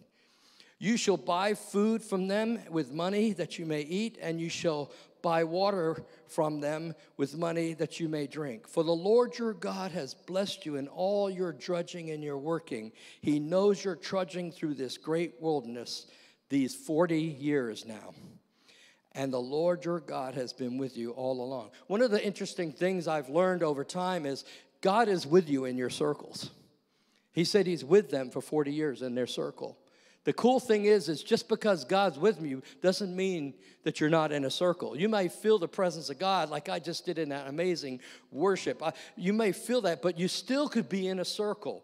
You 0.80 0.98
shall 0.98 1.18
buy 1.18 1.54
food 1.54 2.04
from 2.04 2.28
them 2.28 2.60
with 2.70 2.92
money 2.92 3.34
that 3.34 3.60
you 3.60 3.66
may 3.68 3.82
eat, 3.82 4.18
and 4.20 4.42
you 4.42 4.50
shall 4.50 4.92
buy 5.24 5.44
water 5.44 6.03
from 6.27 6.60
them 6.60 6.94
with 7.18 7.36
money 7.36 7.74
that 7.74 8.00
you 8.00 8.08
may 8.08 8.27
drink. 8.27 8.68
For 8.68 8.84
the 8.84 8.92
Lord 8.92 9.39
your 9.39 9.53
God 9.53 9.92
has 9.94 10.13
blessed 10.13 10.68
you 10.68 10.75
in 10.75 10.88
all 10.88 11.32
your 11.32 11.51
drudging 11.51 12.12
and 12.12 12.24
your 12.24 12.38
working. 12.38 12.92
He 13.22 13.39
knows 13.39 13.84
you're 13.84 13.96
trudging 13.96 14.51
through 14.51 14.75
this 14.75 15.00
great 15.00 15.42
wilderness 15.42 16.06
these 16.50 16.75
40 16.75 17.20
years 17.20 17.86
now. 17.86 18.13
And 19.13 19.34
the 19.34 19.39
Lord 19.39 19.86
your 19.86 20.00
God 20.00 20.36
has 20.36 20.53
been 20.53 20.77
with 20.77 20.98
you 20.98 21.12
all 21.12 21.42
along. 21.42 21.72
One 21.88 22.01
of 22.01 22.12
the 22.12 22.24
interesting 22.24 22.72
things 22.72 23.08
I've 23.08 23.30
learned 23.30 23.63
over 23.63 23.84
time 23.84 24.25
is 24.25 24.44
God 24.82 25.08
is 25.08 25.25
with 25.25 25.50
you 25.50 25.65
in 25.65 25.77
your 25.77 25.89
circles. 25.89 26.51
He 27.32 27.46
said 27.46 27.65
he's 27.65 27.86
with 27.86 28.12
them 28.12 28.30
for 28.30 28.42
40 28.42 28.72
years 28.72 29.01
in 29.01 29.15
their 29.15 29.27
circle. 29.27 29.77
The 30.25 30.34
cool 30.34 30.60
thing 30.60 30.86
is, 30.86 31.10
is 31.10 31.22
just 31.22 31.50
because 31.50 31.84
God's 31.84 32.18
with 32.18 32.42
you 32.42 32.63
doesn't 32.82 33.13
mean 33.13 33.56
that 33.84 34.00
you're 34.00 34.10
not 34.10 34.32
in 34.32 34.46
a 34.46 34.50
circle. 34.50 34.98
You 34.98 35.10
may 35.10 35.27
feel 35.27 35.60
the 35.60 35.68
presence 35.68 36.10
of 36.10 36.18
God 36.18 36.50
like 36.50 36.70
I 36.70 36.80
just 36.80 37.06
did 37.06 37.20
in 37.20 37.30
that 37.30 37.48
amazing 37.48 38.00
worship. 38.32 38.82
I, 38.82 38.94
you 39.18 39.34
may 39.34 39.51
feel 39.51 39.82
that, 39.82 40.01
but 40.01 40.18
you 40.18 40.30
still 40.30 40.70
could 40.70 40.88
be 40.88 41.10
in 41.10 41.20
a 41.20 41.25
circle. 41.25 41.84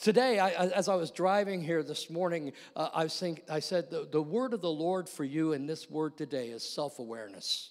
Today, 0.00 0.38
I, 0.38 0.50
as 0.50 0.88
I 0.88 0.94
was 0.94 1.10
driving 1.10 1.60
here 1.60 1.82
this 1.82 2.08
morning, 2.08 2.52
uh, 2.76 2.90
I, 2.94 3.08
think, 3.08 3.42
I 3.50 3.58
said, 3.58 3.90
the, 3.90 4.06
the 4.08 4.22
word 4.22 4.54
of 4.54 4.60
the 4.60 4.70
Lord 4.70 5.08
for 5.08 5.24
you 5.24 5.52
in 5.52 5.66
this 5.66 5.90
word 5.90 6.16
today 6.16 6.50
is 6.50 6.62
self 6.62 7.00
awareness. 7.00 7.70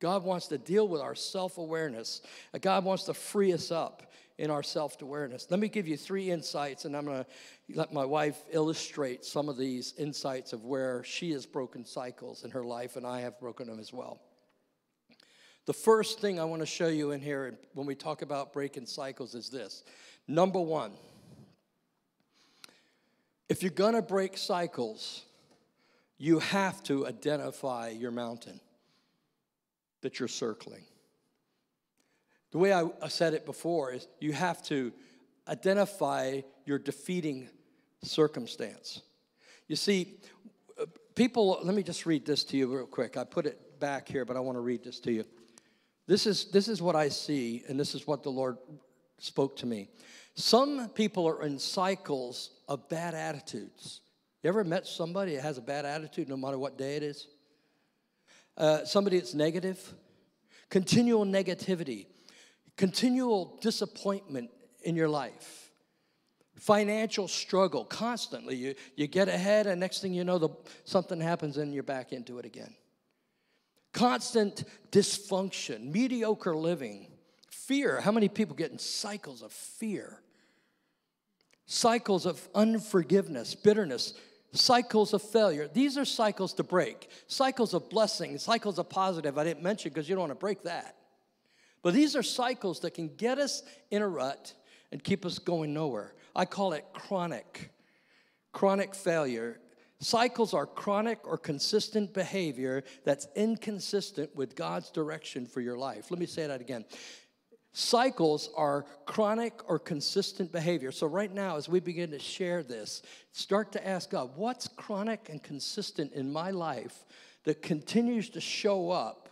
God 0.00 0.22
wants 0.22 0.48
to 0.48 0.58
deal 0.58 0.86
with 0.86 1.00
our 1.00 1.14
self 1.14 1.56
awareness. 1.56 2.20
God 2.60 2.84
wants 2.84 3.04
to 3.04 3.14
free 3.14 3.54
us 3.54 3.70
up 3.70 4.12
in 4.38 4.50
our 4.50 4.62
self 4.62 5.00
awareness. 5.02 5.46
Let 5.50 5.60
me 5.60 5.68
give 5.68 5.88
you 5.88 5.96
three 5.96 6.30
insights, 6.30 6.84
and 6.84 6.96
I'm 6.96 7.04
going 7.04 7.24
to 7.24 7.26
let 7.74 7.92
my 7.92 8.04
wife 8.04 8.38
illustrate 8.50 9.24
some 9.24 9.48
of 9.48 9.56
these 9.56 9.94
insights 9.98 10.52
of 10.52 10.64
where 10.64 11.02
she 11.04 11.32
has 11.32 11.44
broken 11.44 11.84
cycles 11.84 12.44
in 12.44 12.50
her 12.52 12.64
life, 12.64 12.96
and 12.96 13.06
I 13.06 13.20
have 13.20 13.38
broken 13.40 13.66
them 13.66 13.80
as 13.80 13.92
well. 13.92 14.20
The 15.66 15.72
first 15.74 16.20
thing 16.20 16.40
I 16.40 16.44
want 16.44 16.60
to 16.62 16.66
show 16.66 16.88
you 16.88 17.10
in 17.10 17.20
here 17.20 17.58
when 17.74 17.86
we 17.86 17.94
talk 17.94 18.22
about 18.22 18.52
breaking 18.52 18.86
cycles 18.86 19.34
is 19.34 19.50
this. 19.50 19.84
Number 20.26 20.60
one, 20.60 20.92
if 23.48 23.62
you're 23.62 23.70
going 23.70 23.94
to 23.94 24.02
break 24.02 24.38
cycles, 24.38 25.24
you 26.16 26.38
have 26.38 26.82
to 26.84 27.06
identify 27.06 27.88
your 27.88 28.10
mountain 28.10 28.60
that 30.00 30.18
you're 30.18 30.28
circling. 30.28 30.84
The 32.50 32.58
way 32.58 32.72
I 32.72 33.08
said 33.08 33.34
it 33.34 33.44
before 33.44 33.92
is 33.92 34.08
you 34.20 34.32
have 34.32 34.62
to 34.64 34.92
identify 35.46 36.40
your 36.64 36.78
defeating 36.78 37.48
circumstance. 38.02 39.02
You 39.66 39.76
see, 39.76 40.18
people, 41.14 41.60
let 41.62 41.74
me 41.74 41.82
just 41.82 42.06
read 42.06 42.24
this 42.24 42.44
to 42.44 42.56
you 42.56 42.74
real 42.74 42.86
quick. 42.86 43.16
I 43.16 43.24
put 43.24 43.44
it 43.44 43.80
back 43.80 44.08
here, 44.08 44.24
but 44.24 44.36
I 44.36 44.40
want 44.40 44.56
to 44.56 44.60
read 44.60 44.82
this 44.82 44.98
to 45.00 45.12
you. 45.12 45.24
This 46.06 46.26
is, 46.26 46.46
this 46.46 46.68
is 46.68 46.80
what 46.80 46.96
I 46.96 47.10
see, 47.10 47.64
and 47.68 47.78
this 47.78 47.94
is 47.94 48.06
what 48.06 48.22
the 48.22 48.30
Lord 48.30 48.56
spoke 49.18 49.56
to 49.56 49.66
me. 49.66 49.88
Some 50.34 50.88
people 50.90 51.28
are 51.28 51.42
in 51.42 51.58
cycles 51.58 52.50
of 52.66 52.88
bad 52.88 53.14
attitudes. 53.14 54.00
You 54.42 54.48
ever 54.48 54.64
met 54.64 54.86
somebody 54.86 55.34
that 55.34 55.42
has 55.42 55.58
a 55.58 55.62
bad 55.62 55.84
attitude 55.84 56.28
no 56.28 56.36
matter 56.36 56.58
what 56.58 56.78
day 56.78 56.96
it 56.96 57.02
is? 57.02 57.26
Uh, 58.56 58.84
somebody 58.84 59.18
that's 59.18 59.34
negative? 59.34 59.92
Continual 60.70 61.26
negativity 61.26 62.06
continual 62.78 63.58
disappointment 63.60 64.50
in 64.82 64.96
your 64.96 65.08
life, 65.08 65.70
financial 66.54 67.28
struggle 67.28 67.84
constantly. 67.84 68.54
You, 68.56 68.74
you 68.96 69.06
get 69.06 69.28
ahead, 69.28 69.66
and 69.66 69.78
next 69.78 70.00
thing 70.00 70.14
you 70.14 70.24
know, 70.24 70.38
the, 70.38 70.48
something 70.84 71.20
happens 71.20 71.58
and 71.58 71.74
you're 71.74 71.82
back 71.82 72.12
into 72.12 72.38
it 72.38 72.46
again. 72.46 72.74
Constant 73.92 74.64
dysfunction, 74.92 75.92
mediocre 75.92 76.54
living, 76.54 77.08
fear. 77.50 78.00
How 78.00 78.12
many 78.12 78.28
people 78.28 78.54
get 78.54 78.70
in 78.70 78.78
cycles 78.78 79.42
of 79.42 79.52
fear? 79.52 80.22
Cycles 81.66 82.26
of 82.26 82.48
unforgiveness, 82.54 83.54
bitterness, 83.54 84.14
cycles 84.52 85.12
of 85.12 85.22
failure. 85.22 85.68
These 85.68 85.98
are 85.98 86.04
cycles 86.04 86.54
to 86.54 86.62
break. 86.62 87.10
Cycles 87.26 87.74
of 87.74 87.90
blessing, 87.90 88.38
cycles 88.38 88.78
of 88.78 88.88
positive. 88.88 89.36
I 89.36 89.44
didn't 89.44 89.62
mention 89.62 89.90
because 89.90 90.08
you 90.08 90.14
don't 90.14 90.28
want 90.28 90.32
to 90.32 90.36
break 90.36 90.62
that. 90.62 90.97
But 91.82 91.94
these 91.94 92.16
are 92.16 92.22
cycles 92.22 92.80
that 92.80 92.94
can 92.94 93.14
get 93.16 93.38
us 93.38 93.62
in 93.90 94.02
a 94.02 94.08
rut 94.08 94.52
and 94.92 95.02
keep 95.02 95.24
us 95.24 95.38
going 95.38 95.72
nowhere. 95.72 96.14
I 96.34 96.44
call 96.44 96.72
it 96.72 96.84
chronic. 96.92 97.72
Chronic 98.52 98.94
failure. 98.94 99.60
Cycles 100.00 100.54
are 100.54 100.66
chronic 100.66 101.26
or 101.26 101.36
consistent 101.36 102.14
behavior 102.14 102.84
that's 103.04 103.26
inconsistent 103.34 104.34
with 104.36 104.54
God's 104.54 104.90
direction 104.90 105.46
for 105.46 105.60
your 105.60 105.76
life. 105.76 106.10
Let 106.10 106.20
me 106.20 106.26
say 106.26 106.46
that 106.46 106.60
again. 106.60 106.84
Cycles 107.72 108.50
are 108.56 108.86
chronic 109.06 109.68
or 109.68 109.78
consistent 109.78 110.50
behavior. 110.50 110.90
So, 110.90 111.06
right 111.06 111.32
now, 111.32 111.56
as 111.56 111.68
we 111.68 111.80
begin 111.80 112.10
to 112.12 112.18
share 112.18 112.62
this, 112.62 113.02
start 113.32 113.72
to 113.72 113.86
ask 113.86 114.10
God, 114.10 114.30
what's 114.36 114.66
chronic 114.68 115.28
and 115.28 115.42
consistent 115.42 116.12
in 116.12 116.32
my 116.32 116.50
life 116.50 117.04
that 117.44 117.62
continues 117.62 118.30
to 118.30 118.40
show 118.40 118.90
up 118.90 119.27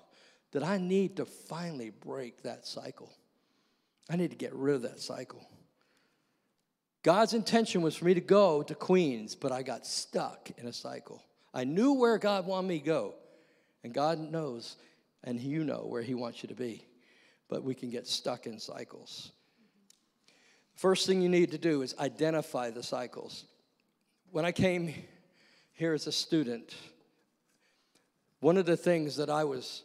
that 0.52 0.62
I 0.62 0.78
need 0.78 1.16
to 1.16 1.24
finally 1.24 1.90
break 1.90 2.42
that 2.42 2.66
cycle. 2.66 3.12
I 4.08 4.16
need 4.16 4.30
to 4.30 4.36
get 4.36 4.54
rid 4.54 4.76
of 4.76 4.82
that 4.82 5.00
cycle. 5.00 5.46
God's 7.02 7.34
intention 7.34 7.82
was 7.82 7.94
for 7.94 8.04
me 8.04 8.14
to 8.14 8.20
go 8.20 8.62
to 8.62 8.74
Queens, 8.74 9.34
but 9.34 9.52
I 9.52 9.62
got 9.62 9.86
stuck 9.86 10.50
in 10.58 10.66
a 10.66 10.72
cycle. 10.72 11.22
I 11.54 11.64
knew 11.64 11.92
where 11.92 12.18
God 12.18 12.46
wanted 12.46 12.68
me 12.68 12.78
to 12.80 12.84
go, 12.84 13.14
and 13.84 13.94
God 13.94 14.18
knows, 14.18 14.76
and 15.22 15.40
you 15.40 15.64
know 15.64 15.86
where 15.86 16.02
He 16.02 16.14
wants 16.14 16.42
you 16.42 16.48
to 16.48 16.54
be. 16.54 16.84
But 17.48 17.62
we 17.62 17.74
can 17.74 17.90
get 17.90 18.06
stuck 18.06 18.46
in 18.46 18.58
cycles. 18.58 19.30
First 20.74 21.06
thing 21.06 21.22
you 21.22 21.28
need 21.28 21.52
to 21.52 21.58
do 21.58 21.82
is 21.82 21.94
identify 21.98 22.70
the 22.70 22.82
cycles. 22.82 23.44
When 24.32 24.44
I 24.44 24.52
came 24.52 24.92
here 25.72 25.94
as 25.94 26.06
a 26.06 26.12
student, 26.12 26.74
one 28.40 28.56
of 28.56 28.66
the 28.66 28.76
things 28.76 29.16
that 29.16 29.30
I 29.30 29.44
was 29.44 29.82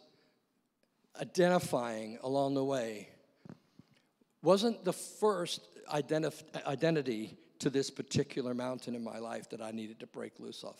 identifying 1.20 2.18
along 2.22 2.54
the 2.54 2.64
way 2.64 3.08
wasn't 4.42 4.84
the 4.84 4.92
first 4.92 5.60
identif- 5.92 6.42
identity 6.66 7.36
to 7.60 7.70
this 7.70 7.90
particular 7.90 8.54
mountain 8.54 8.94
in 8.94 9.04
my 9.04 9.18
life 9.18 9.48
that 9.50 9.62
I 9.62 9.70
needed 9.70 10.00
to 10.00 10.06
break 10.06 10.40
loose 10.40 10.64
of. 10.64 10.76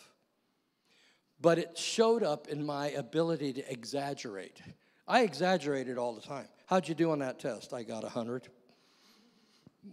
But 1.41 1.59
it 1.59 1.79
showed 1.79 2.23
up 2.23 2.49
in 2.49 2.65
my 2.65 2.91
ability 2.91 3.53
to 3.55 3.73
exaggerate. 3.73 4.61
I 5.07 5.23
exaggerated 5.23 5.99
all 5.99 6.15
the 6.15 6.21
time. 6.21 6.47
How'd 6.67 6.89
you 6.89 6.95
do 6.95 7.11
on 7.11 7.19
that 7.21 7.39
test? 7.39 7.73
I 7.73 7.83
got 7.83 8.03
100 8.03 8.49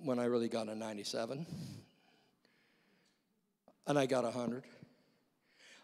when 0.04 0.20
I 0.20 0.26
really 0.26 0.50
got 0.50 0.68
a 0.68 0.76
97. 0.76 1.46
And 3.88 4.00
I 4.00 4.06
got 4.06 4.24
100. 4.24 4.64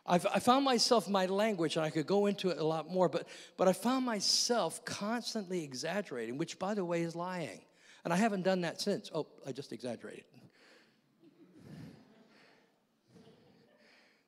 I've, 0.07 0.25
I 0.27 0.39
found 0.39 0.65
myself, 0.65 1.09
my 1.09 1.25
language, 1.25 1.77
and 1.77 1.85
I 1.85 1.89
could 1.89 2.05
go 2.05 2.27
into 2.27 2.49
it 2.49 2.59
a 2.59 2.63
lot 2.63 2.89
more, 2.89 3.09
but, 3.09 3.27
but 3.57 3.67
I 3.67 3.73
found 3.73 4.05
myself 4.05 4.85
constantly 4.85 5.63
exaggerating, 5.63 6.37
which, 6.37 6.59
by 6.59 6.75
the 6.75 6.85
way, 6.85 7.01
is 7.01 7.15
lying. 7.15 7.61
And 8.03 8.13
I 8.13 8.17
haven't 8.17 8.43
done 8.43 8.61
that 8.61 8.79
since. 8.79 9.09
Oh, 9.13 9.25
I 9.47 9.51
just 9.51 9.73
exaggerated. 9.73 10.25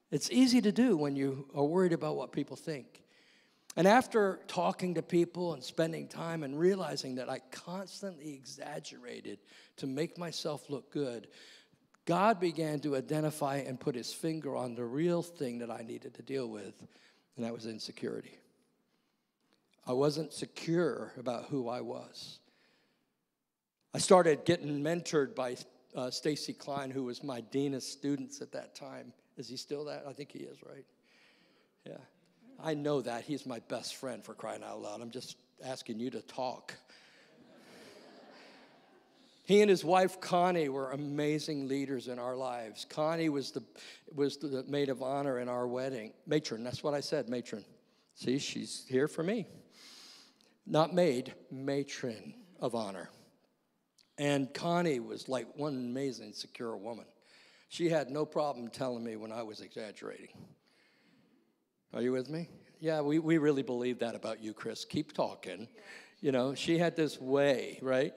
It's 0.09 0.31
easy 0.31 0.61
to 0.61 0.71
do 0.71 0.97
when 0.97 1.15
you 1.15 1.47
are 1.53 1.65
worried 1.65 1.93
about 1.93 2.15
what 2.15 2.31
people 2.31 2.55
think. 2.55 3.03
And 3.75 3.87
after 3.87 4.39
talking 4.47 4.95
to 4.95 5.03
people 5.03 5.53
and 5.53 5.63
spending 5.63 6.07
time 6.07 6.41
and 6.41 6.57
realizing 6.57 7.15
that 7.15 7.29
I 7.29 7.39
constantly 7.51 8.33
exaggerated 8.33 9.37
to 9.75 9.85
make 9.85 10.17
myself 10.17 10.69
look 10.69 10.91
good, 10.91 11.27
God 12.07 12.39
began 12.39 12.79
to 12.79 12.95
identify 12.95 13.57
and 13.57 13.77
put 13.77 13.93
his 13.93 14.13
finger 14.13 14.55
on 14.55 14.75
the 14.75 14.85
real 14.85 15.21
thing 15.21 15.59
that 15.59 15.69
I 15.69 15.83
needed 15.83 16.13
to 16.15 16.21
deal 16.21 16.47
with, 16.47 16.73
and 17.35 17.45
that 17.45 17.53
was 17.53 17.65
insecurity. 17.65 18.39
I 19.85 19.91
wasn't 19.91 20.31
secure 20.31 21.11
about 21.19 21.45
who 21.49 21.67
I 21.67 21.81
was. 21.81 22.39
I 23.93 23.97
started 23.97 24.45
getting 24.45 24.81
mentored 24.81 25.35
by 25.35 25.57
uh, 25.95 26.09
Stacy 26.09 26.53
Klein, 26.53 26.91
who 26.91 27.03
was 27.03 27.23
my 27.23 27.41
dean 27.41 27.73
of 27.73 27.83
students 27.83 28.41
at 28.41 28.53
that 28.53 28.73
time. 28.73 29.11
Is 29.35 29.49
he 29.49 29.57
still 29.57 29.83
that? 29.85 30.05
I 30.07 30.13
think 30.13 30.31
he 30.31 30.39
is, 30.39 30.63
right? 30.63 30.85
Yeah. 31.85 31.97
I 32.63 32.73
know 32.73 33.01
that. 33.01 33.25
He's 33.25 33.45
my 33.45 33.59
best 33.67 33.95
friend 33.95 34.23
for 34.23 34.33
crying 34.33 34.63
out 34.63 34.81
loud. 34.81 35.01
I'm 35.01 35.11
just 35.11 35.35
asking 35.65 35.99
you 35.99 36.09
to 36.11 36.21
talk. 36.21 36.73
He 39.47 39.61
and 39.61 39.69
his 39.69 39.85
wife 39.85 40.19
Connie 40.19 40.67
were 40.67 40.91
amazing 40.91 41.69
leaders 41.69 42.09
in 42.09 42.19
our 42.19 42.35
lives. 42.35 42.83
Connie 42.83 43.29
was 43.29 43.51
the 43.51 43.63
was 44.13 44.35
the 44.35 44.65
maid 44.67 44.89
of 44.89 45.01
honor 45.01 45.39
in 45.39 45.47
our 45.47 45.65
wedding. 45.65 46.11
Matron, 46.25 46.65
that's 46.65 46.83
what 46.83 46.93
I 46.93 46.99
said, 46.99 47.29
matron. 47.29 47.63
See, 48.13 48.39
she's 48.39 48.85
here 48.89 49.07
for 49.07 49.23
me. 49.23 49.47
Not 50.65 50.93
maid, 50.93 51.33
matron 51.49 52.33
of 52.59 52.75
honor. 52.75 53.09
And 54.17 54.53
Connie 54.53 54.99
was 54.99 55.29
like 55.29 55.47
one 55.55 55.75
amazing, 55.75 56.33
secure 56.33 56.75
woman. 56.75 57.05
She 57.69 57.87
had 57.87 58.09
no 58.09 58.25
problem 58.25 58.67
telling 58.67 59.01
me 59.01 59.15
when 59.15 59.31
I 59.31 59.43
was 59.43 59.61
exaggerating. 59.61 60.35
Are 61.93 62.01
you 62.01 62.11
with 62.11 62.29
me? 62.29 62.49
Yeah, 62.81 62.99
we, 62.99 63.19
we 63.19 63.37
really 63.37 63.63
believe 63.63 63.99
that 63.99 64.13
about 64.13 64.43
you, 64.43 64.53
Chris. 64.53 64.83
Keep 64.83 65.13
talking. 65.13 65.69
You 66.19 66.33
know, 66.33 66.53
she 66.53 66.77
had 66.77 66.97
this 66.97 67.21
way, 67.21 67.79
right? 67.81 68.13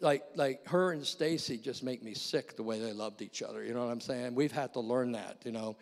Like 0.00 0.24
like 0.34 0.66
her 0.68 0.92
and 0.92 1.04
Stacy 1.04 1.58
just 1.58 1.82
make 1.82 2.02
me 2.02 2.14
sick 2.14 2.56
the 2.56 2.62
way 2.62 2.78
they 2.78 2.92
loved 2.92 3.22
each 3.22 3.42
other. 3.42 3.64
You 3.64 3.74
know 3.74 3.84
what 3.84 3.92
I'm 3.92 4.00
saying? 4.00 4.34
We've 4.34 4.52
had 4.52 4.72
to 4.74 4.80
learn 4.80 5.12
that. 5.12 5.38
You 5.44 5.52
know, 5.52 5.76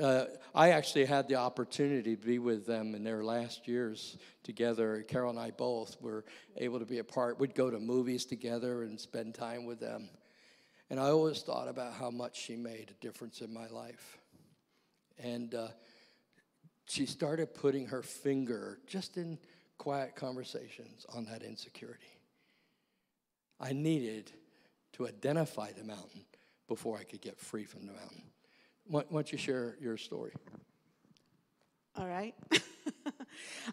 uh, 0.00 0.24
I 0.54 0.70
actually 0.70 1.04
had 1.04 1.28
the 1.28 1.36
opportunity 1.36 2.16
to 2.16 2.22
be 2.22 2.38
with 2.38 2.66
them 2.66 2.94
in 2.94 3.04
their 3.04 3.22
last 3.22 3.68
years 3.68 4.18
together. 4.42 5.04
Carol 5.06 5.30
and 5.30 5.38
I 5.38 5.50
both 5.50 6.00
were 6.00 6.24
able 6.56 6.78
to 6.80 6.86
be 6.86 6.98
a 6.98 7.04
part. 7.04 7.38
We'd 7.38 7.54
go 7.54 7.70
to 7.70 7.78
movies 7.78 8.24
together 8.24 8.82
and 8.82 9.00
spend 9.00 9.34
time 9.34 9.64
with 9.64 9.80
them. 9.80 10.08
And 10.90 11.00
I 11.00 11.10
always 11.10 11.42
thought 11.42 11.68
about 11.68 11.94
how 11.94 12.10
much 12.10 12.40
she 12.40 12.56
made 12.56 12.90
a 12.90 13.04
difference 13.04 13.40
in 13.40 13.52
my 13.52 13.68
life. 13.68 14.18
And 15.18 15.54
uh, 15.54 15.68
she 16.86 17.06
started 17.06 17.54
putting 17.54 17.86
her 17.86 18.02
finger 18.02 18.78
just 18.86 19.16
in 19.16 19.38
quiet 19.78 20.16
conversations 20.16 21.06
on 21.14 21.24
that 21.26 21.42
insecurity. 21.42 22.13
I 23.60 23.72
needed 23.72 24.30
to 24.94 25.06
identify 25.06 25.72
the 25.72 25.84
mountain 25.84 26.24
before 26.68 26.98
I 26.98 27.04
could 27.04 27.20
get 27.20 27.38
free 27.38 27.64
from 27.64 27.86
the 27.86 27.92
mountain. 27.92 28.22
Why, 28.86 29.04
don't 29.10 29.30
you 29.32 29.38
share 29.38 29.76
your 29.80 29.96
story? 29.96 30.32
All 31.96 32.06
right. 32.06 32.34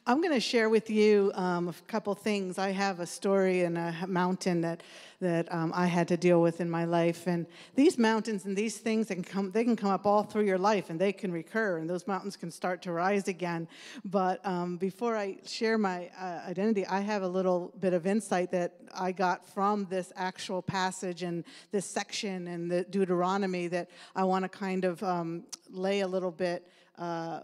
I'm 0.06 0.22
going 0.22 0.34
to 0.34 0.40
share 0.40 0.70
with 0.70 0.90
you 0.90 1.32
um, 1.36 1.68
a 1.68 1.74
couple 1.88 2.14
things. 2.16 2.58
I 2.58 2.72
have 2.72 3.00
a 3.00 3.06
story 3.06 3.62
in 3.62 3.78
a 3.78 4.06
mountain 4.08 4.62
that 4.62 4.82
that 5.22 5.54
um, 5.54 5.72
I 5.76 5.86
had 5.86 6.08
to 6.08 6.18
deal 6.18 6.42
with 6.42 6.62
in 6.62 6.70
my 6.70 6.84
life, 6.84 7.28
and 7.28 7.46
these 7.76 8.00
mountains 8.00 8.46
and 8.46 8.58
these 8.58 8.78
things 8.78 9.08
can 9.08 9.24
come 9.24 9.52
they 9.52 9.64
can 9.64 9.76
come 9.76 9.92
up 9.92 10.06
all 10.06 10.24
through 10.24 10.46
your 10.46 10.58
life, 10.58 10.90
and 10.90 11.00
they 11.00 11.14
can 11.14 11.32
recur, 11.32 11.78
and 11.78 11.90
those 11.90 12.08
mountains 12.08 12.36
can 12.36 12.50
start 12.50 12.82
to 12.82 12.92
rise 12.92 13.28
again. 13.28 13.68
But 14.04 14.44
um, 14.46 14.78
before 14.78 15.16
I 15.16 15.38
share 15.46 15.78
my 15.78 16.10
uh, 16.20 16.42
identity, 16.48 16.86
I 16.88 17.02
have 17.02 17.22
a 17.22 17.28
little 17.28 17.72
bit 17.80 17.94
of 17.94 18.08
insight 18.08 18.52
that 18.52 18.74
I 18.94 19.12
got 19.12 19.48
from 19.48 19.86
this 19.90 20.12
actual 20.16 20.62
passage 20.62 21.22
and 21.22 21.44
this 21.72 21.86
section 21.86 22.48
in 22.48 22.68
the 22.68 22.84
Deuteronomy 22.84 23.68
that 23.68 23.90
I 24.16 24.24
want 24.24 24.44
to 24.44 24.50
kind 24.50 24.86
of 24.86 25.04
um, 25.04 25.44
lay 25.70 26.02
a 26.02 26.08
little 26.08 26.32
bit. 26.32 26.68
Uh, 26.98 27.42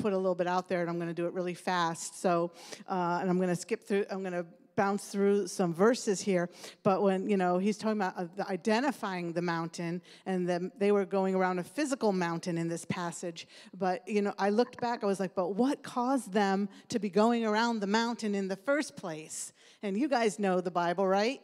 put 0.00 0.12
a 0.12 0.16
little 0.16 0.34
bit 0.34 0.46
out 0.46 0.68
there, 0.68 0.80
and 0.80 0.90
I'm 0.90 0.96
going 0.96 1.08
to 1.08 1.14
do 1.14 1.26
it 1.26 1.32
really 1.32 1.54
fast. 1.54 2.20
So, 2.20 2.52
uh, 2.88 3.18
and 3.20 3.30
I'm 3.30 3.36
going 3.36 3.48
to 3.48 3.56
skip 3.56 3.84
through. 3.84 4.06
I'm 4.10 4.20
going 4.20 4.32
to 4.32 4.46
bounce 4.76 5.08
through 5.08 5.46
some 5.46 5.74
verses 5.74 6.22
here. 6.22 6.48
But 6.82 7.02
when 7.02 7.28
you 7.28 7.36
know 7.36 7.58
he's 7.58 7.76
talking 7.76 7.98
about 8.00 8.14
uh, 8.16 8.44
identifying 8.48 9.32
the 9.32 9.42
mountain, 9.42 10.00
and 10.26 10.48
the, 10.48 10.70
they 10.78 10.90
were 10.90 11.04
going 11.04 11.34
around 11.34 11.58
a 11.58 11.64
physical 11.64 12.12
mountain 12.12 12.56
in 12.56 12.68
this 12.68 12.84
passage. 12.84 13.46
But 13.76 14.06
you 14.08 14.22
know, 14.22 14.32
I 14.38 14.50
looked 14.50 14.80
back. 14.80 15.04
I 15.04 15.06
was 15.06 15.20
like, 15.20 15.34
but 15.34 15.54
what 15.54 15.82
caused 15.82 16.32
them 16.32 16.68
to 16.88 16.98
be 16.98 17.10
going 17.10 17.44
around 17.44 17.80
the 17.80 17.86
mountain 17.86 18.34
in 18.34 18.48
the 18.48 18.56
first 18.56 18.96
place? 18.96 19.52
And 19.82 19.98
you 19.98 20.08
guys 20.08 20.38
know 20.38 20.60
the 20.60 20.70
Bible, 20.70 21.06
right? 21.06 21.40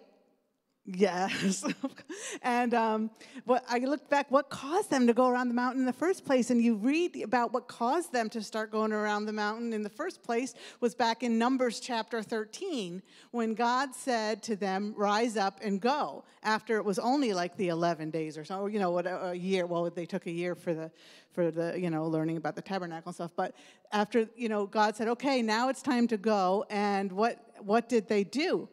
Yes. 0.86 1.64
and 2.42 2.72
um, 2.72 3.10
what, 3.44 3.64
I 3.68 3.78
looked 3.78 4.08
back, 4.08 4.30
what 4.30 4.50
caused 4.50 4.88
them 4.88 5.08
to 5.08 5.12
go 5.12 5.28
around 5.28 5.48
the 5.48 5.54
mountain 5.54 5.82
in 5.82 5.86
the 5.86 5.92
first 5.92 6.24
place? 6.24 6.50
And 6.50 6.62
you 6.62 6.76
read 6.76 7.20
about 7.24 7.52
what 7.52 7.66
caused 7.66 8.12
them 8.12 8.30
to 8.30 8.42
start 8.42 8.70
going 8.70 8.92
around 8.92 9.26
the 9.26 9.32
mountain 9.32 9.72
in 9.72 9.82
the 9.82 9.90
first 9.90 10.22
place 10.22 10.54
was 10.80 10.94
back 10.94 11.24
in 11.24 11.38
Numbers 11.38 11.80
chapter 11.80 12.22
13, 12.22 13.02
when 13.32 13.54
God 13.54 13.94
said 13.96 14.44
to 14.44 14.54
them, 14.54 14.94
Rise 14.96 15.36
up 15.36 15.58
and 15.60 15.80
go, 15.80 16.24
after 16.44 16.76
it 16.76 16.84
was 16.84 17.00
only 17.00 17.32
like 17.32 17.56
the 17.56 17.68
11 17.68 18.10
days 18.10 18.38
or 18.38 18.44
so, 18.44 18.66
you 18.66 18.78
know, 18.78 18.92
what, 18.92 19.06
a 19.06 19.34
year. 19.34 19.66
Well, 19.66 19.90
they 19.90 20.06
took 20.06 20.26
a 20.26 20.32
year 20.32 20.54
for 20.54 20.72
the, 20.72 20.92
for 21.32 21.50
the, 21.50 21.74
you 21.76 21.90
know, 21.90 22.06
learning 22.06 22.36
about 22.36 22.54
the 22.54 22.62
tabernacle 22.62 23.08
and 23.08 23.14
stuff. 23.14 23.32
But 23.34 23.56
after, 23.90 24.28
you 24.36 24.48
know, 24.48 24.66
God 24.66 24.94
said, 24.94 25.08
Okay, 25.08 25.42
now 25.42 25.68
it's 25.68 25.82
time 25.82 26.06
to 26.08 26.16
go. 26.16 26.64
And 26.70 27.10
what, 27.10 27.44
what 27.58 27.88
did 27.88 28.06
they 28.06 28.22
do? 28.22 28.68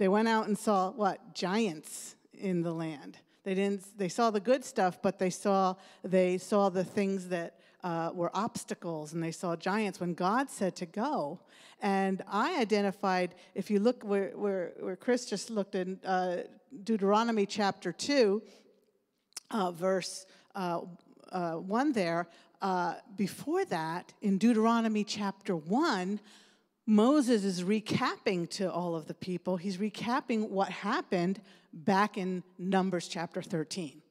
They 0.00 0.08
went 0.08 0.28
out 0.28 0.46
and 0.48 0.56
saw 0.56 0.92
what? 0.92 1.34
Giants 1.34 2.16
in 2.32 2.62
the 2.62 2.72
land. 2.72 3.18
They 3.44 3.52
didn't 3.54 3.98
they 3.98 4.08
saw 4.08 4.30
the 4.30 4.40
good 4.40 4.64
stuff, 4.64 5.02
but 5.02 5.18
they 5.18 5.28
saw 5.28 5.74
they 6.02 6.38
saw 6.38 6.70
the 6.70 6.84
things 6.84 7.28
that 7.28 7.58
uh, 7.84 8.10
were 8.14 8.30
obstacles 8.32 9.12
and 9.12 9.22
they 9.22 9.30
saw 9.30 9.56
giants 9.56 10.00
when 10.00 10.14
God 10.14 10.48
said 10.48 10.74
to 10.76 10.86
go. 10.86 11.38
And 11.82 12.22
I 12.26 12.58
identified, 12.58 13.34
if 13.54 13.70
you 13.70 13.78
look 13.78 14.02
where, 14.02 14.30
where, 14.30 14.72
where 14.80 14.96
Chris 14.96 15.26
just 15.26 15.50
looked 15.50 15.74
in 15.74 16.00
uh, 16.02 16.44
Deuteronomy 16.82 17.44
chapter 17.44 17.92
2, 17.92 18.42
uh, 19.50 19.70
verse 19.70 20.24
uh, 20.54 20.80
uh, 21.30 21.56
1 21.56 21.92
there, 21.92 22.26
uh, 22.62 22.94
before 23.16 23.66
that, 23.66 24.14
in 24.22 24.38
Deuteronomy 24.38 25.04
chapter 25.04 25.56
1, 25.56 26.20
Moses 26.90 27.44
is 27.44 27.62
recapping 27.62 28.50
to 28.50 28.68
all 28.68 28.96
of 28.96 29.06
the 29.06 29.14
people, 29.14 29.56
he's 29.56 29.76
recapping 29.76 30.48
what 30.48 30.68
happened 30.70 31.40
back 31.72 32.18
in 32.18 32.42
Numbers 32.58 33.06
chapter 33.06 33.40
13. 33.40 34.02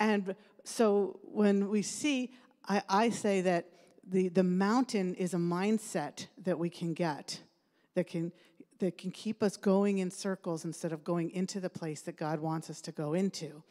And 0.00 0.34
so 0.64 1.20
when 1.22 1.68
we 1.68 1.82
see, 1.82 2.32
I, 2.68 2.82
I 2.88 3.10
say 3.10 3.40
that 3.42 3.66
the, 4.04 4.26
the 4.30 4.42
mountain 4.42 5.14
is 5.14 5.32
a 5.32 5.38
mindset 5.38 6.26
that 6.42 6.58
we 6.58 6.70
can 6.70 6.92
get 6.92 7.38
that 7.94 8.08
can 8.08 8.32
that 8.78 8.98
can 8.98 9.10
keep 9.10 9.42
us 9.42 9.56
going 9.56 9.98
in 9.98 10.10
circles 10.10 10.64
instead 10.64 10.92
of 10.92 11.04
going 11.04 11.30
into 11.30 11.60
the 11.60 11.70
place 11.70 12.02
that 12.02 12.16
God 12.16 12.40
wants 12.40 12.70
us 12.70 12.80
to 12.82 12.92
go 12.92 13.14
into. 13.14 13.62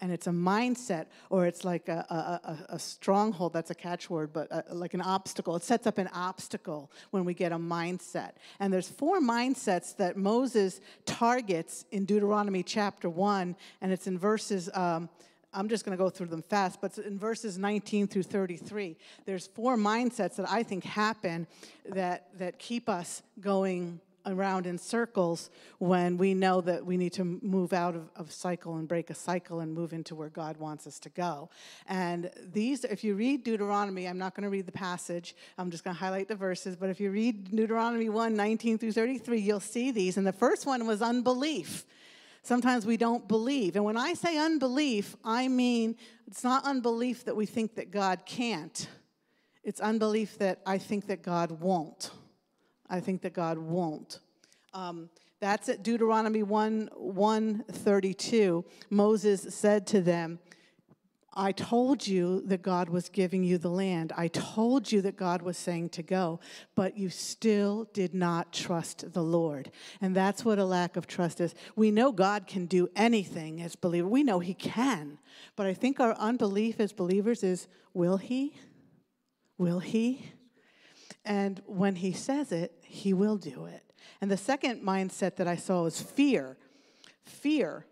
And 0.00 0.10
it's 0.10 0.26
a 0.26 0.30
mindset, 0.30 1.06
or 1.28 1.46
it's 1.46 1.64
like 1.64 1.88
a, 1.88 2.06
a, 2.08 2.14
a, 2.48 2.74
a 2.74 2.78
stronghold, 2.78 3.52
that's 3.52 3.70
a 3.70 3.74
catchword, 3.74 4.32
but 4.32 4.48
a, 4.50 4.74
like 4.74 4.94
an 4.94 5.02
obstacle. 5.02 5.56
It 5.56 5.62
sets 5.62 5.86
up 5.86 5.98
an 5.98 6.08
obstacle 6.14 6.90
when 7.10 7.24
we 7.24 7.34
get 7.34 7.52
a 7.52 7.58
mindset. 7.58 8.32
And 8.60 8.72
there's 8.72 8.88
four 8.88 9.20
mindsets 9.20 9.96
that 9.96 10.16
Moses 10.16 10.80
targets 11.04 11.84
in 11.90 12.06
Deuteronomy 12.06 12.62
chapter 12.62 13.10
1, 13.10 13.56
and 13.82 13.92
it's 13.92 14.06
in 14.06 14.18
verses. 14.18 14.70
Um, 14.74 15.08
I'm 15.52 15.68
just 15.68 15.84
going 15.84 15.96
to 15.96 16.02
go 16.02 16.10
through 16.10 16.28
them 16.28 16.42
fast, 16.42 16.80
but 16.80 16.96
in 16.98 17.18
verses 17.18 17.58
19 17.58 18.06
through 18.06 18.22
33, 18.22 18.96
there's 19.26 19.48
four 19.48 19.76
mindsets 19.76 20.36
that 20.36 20.48
I 20.48 20.62
think 20.62 20.84
happen 20.84 21.46
that, 21.86 22.28
that 22.38 22.58
keep 22.58 22.88
us 22.88 23.22
going 23.40 24.00
around 24.30 24.66
in 24.66 24.78
circles 24.78 25.50
when 25.78 26.16
we 26.16 26.34
know 26.34 26.60
that 26.60 26.84
we 26.84 26.96
need 26.96 27.12
to 27.14 27.24
move 27.24 27.72
out 27.72 27.94
of, 27.94 28.08
of 28.16 28.32
cycle 28.32 28.76
and 28.76 28.88
break 28.88 29.10
a 29.10 29.14
cycle 29.14 29.60
and 29.60 29.74
move 29.74 29.92
into 29.92 30.14
where 30.14 30.28
God 30.28 30.56
wants 30.56 30.86
us 30.86 30.98
to 31.00 31.08
go. 31.08 31.50
And 31.86 32.30
these, 32.52 32.84
if 32.84 33.04
you 33.04 33.14
read 33.14 33.44
Deuteronomy, 33.44 34.06
I'm 34.06 34.18
not 34.18 34.34
going 34.34 34.44
to 34.44 34.50
read 34.50 34.66
the 34.66 34.72
passage, 34.72 35.34
I'm 35.58 35.70
just 35.70 35.84
going 35.84 35.94
to 35.94 36.00
highlight 36.00 36.28
the 36.28 36.36
verses, 36.36 36.76
but 36.76 36.90
if 36.90 37.00
you 37.00 37.10
read 37.10 37.50
Deuteronomy 37.50 38.08
1 38.08 38.34
19 38.34 38.78
through 38.78 38.92
33, 38.92 39.40
you'll 39.40 39.60
see 39.60 39.90
these. 39.90 40.16
And 40.16 40.26
the 40.26 40.32
first 40.32 40.66
one 40.66 40.86
was 40.86 41.02
unbelief. 41.02 41.84
Sometimes 42.42 42.86
we 42.86 42.96
don't 42.96 43.28
believe. 43.28 43.76
And 43.76 43.84
when 43.84 43.96
I 43.96 44.14
say 44.14 44.38
unbelief, 44.38 45.14
I 45.24 45.48
mean 45.48 45.96
it's 46.26 46.44
not 46.44 46.64
unbelief 46.64 47.24
that 47.24 47.36
we 47.36 47.44
think 47.46 47.74
that 47.74 47.90
God 47.90 48.24
can't. 48.24 48.88
It's 49.62 49.80
unbelief 49.80 50.38
that 50.38 50.60
I 50.64 50.78
think 50.78 51.08
that 51.08 51.22
God 51.22 51.50
won't. 51.50 52.10
I 52.90 53.00
think 53.00 53.22
that 53.22 53.32
God 53.32 53.56
won't. 53.56 54.18
Um, 54.74 55.08
that's 55.38 55.68
at 55.68 55.82
Deuteronomy 55.82 56.42
1 56.42 56.90
132. 56.94 58.64
Moses 58.90 59.54
said 59.54 59.86
to 59.86 60.02
them, 60.02 60.40
I 61.32 61.52
told 61.52 62.06
you 62.06 62.42
that 62.46 62.60
God 62.60 62.88
was 62.88 63.08
giving 63.08 63.44
you 63.44 63.56
the 63.56 63.70
land. 63.70 64.12
I 64.16 64.26
told 64.26 64.90
you 64.90 65.00
that 65.02 65.16
God 65.16 65.42
was 65.42 65.56
saying 65.56 65.90
to 65.90 66.02
go, 66.02 66.40
but 66.74 66.98
you 66.98 67.08
still 67.08 67.88
did 67.92 68.12
not 68.12 68.52
trust 68.52 69.12
the 69.12 69.22
Lord. 69.22 69.70
And 70.00 70.14
that's 70.14 70.44
what 70.44 70.58
a 70.58 70.64
lack 70.64 70.96
of 70.96 71.06
trust 71.06 71.40
is. 71.40 71.54
We 71.76 71.92
know 71.92 72.10
God 72.10 72.48
can 72.48 72.66
do 72.66 72.88
anything 72.96 73.62
as 73.62 73.76
believers. 73.76 74.10
We 74.10 74.24
know 74.24 74.40
He 74.40 74.54
can. 74.54 75.18
But 75.54 75.66
I 75.66 75.74
think 75.74 76.00
our 76.00 76.14
unbelief 76.14 76.80
as 76.80 76.92
believers 76.92 77.44
is 77.44 77.68
will 77.94 78.16
He? 78.16 78.56
Will 79.56 79.78
He? 79.78 80.32
And 81.24 81.60
when 81.66 81.96
he 81.96 82.12
says 82.12 82.52
it, 82.52 82.79
he 82.90 83.12
will 83.12 83.36
do 83.36 83.66
it. 83.66 83.82
And 84.20 84.30
the 84.30 84.36
second 84.36 84.82
mindset 84.82 85.36
that 85.36 85.46
I 85.46 85.56
saw 85.56 85.84
was 85.84 86.00
fear. 86.00 86.56
Fear. 87.22 87.86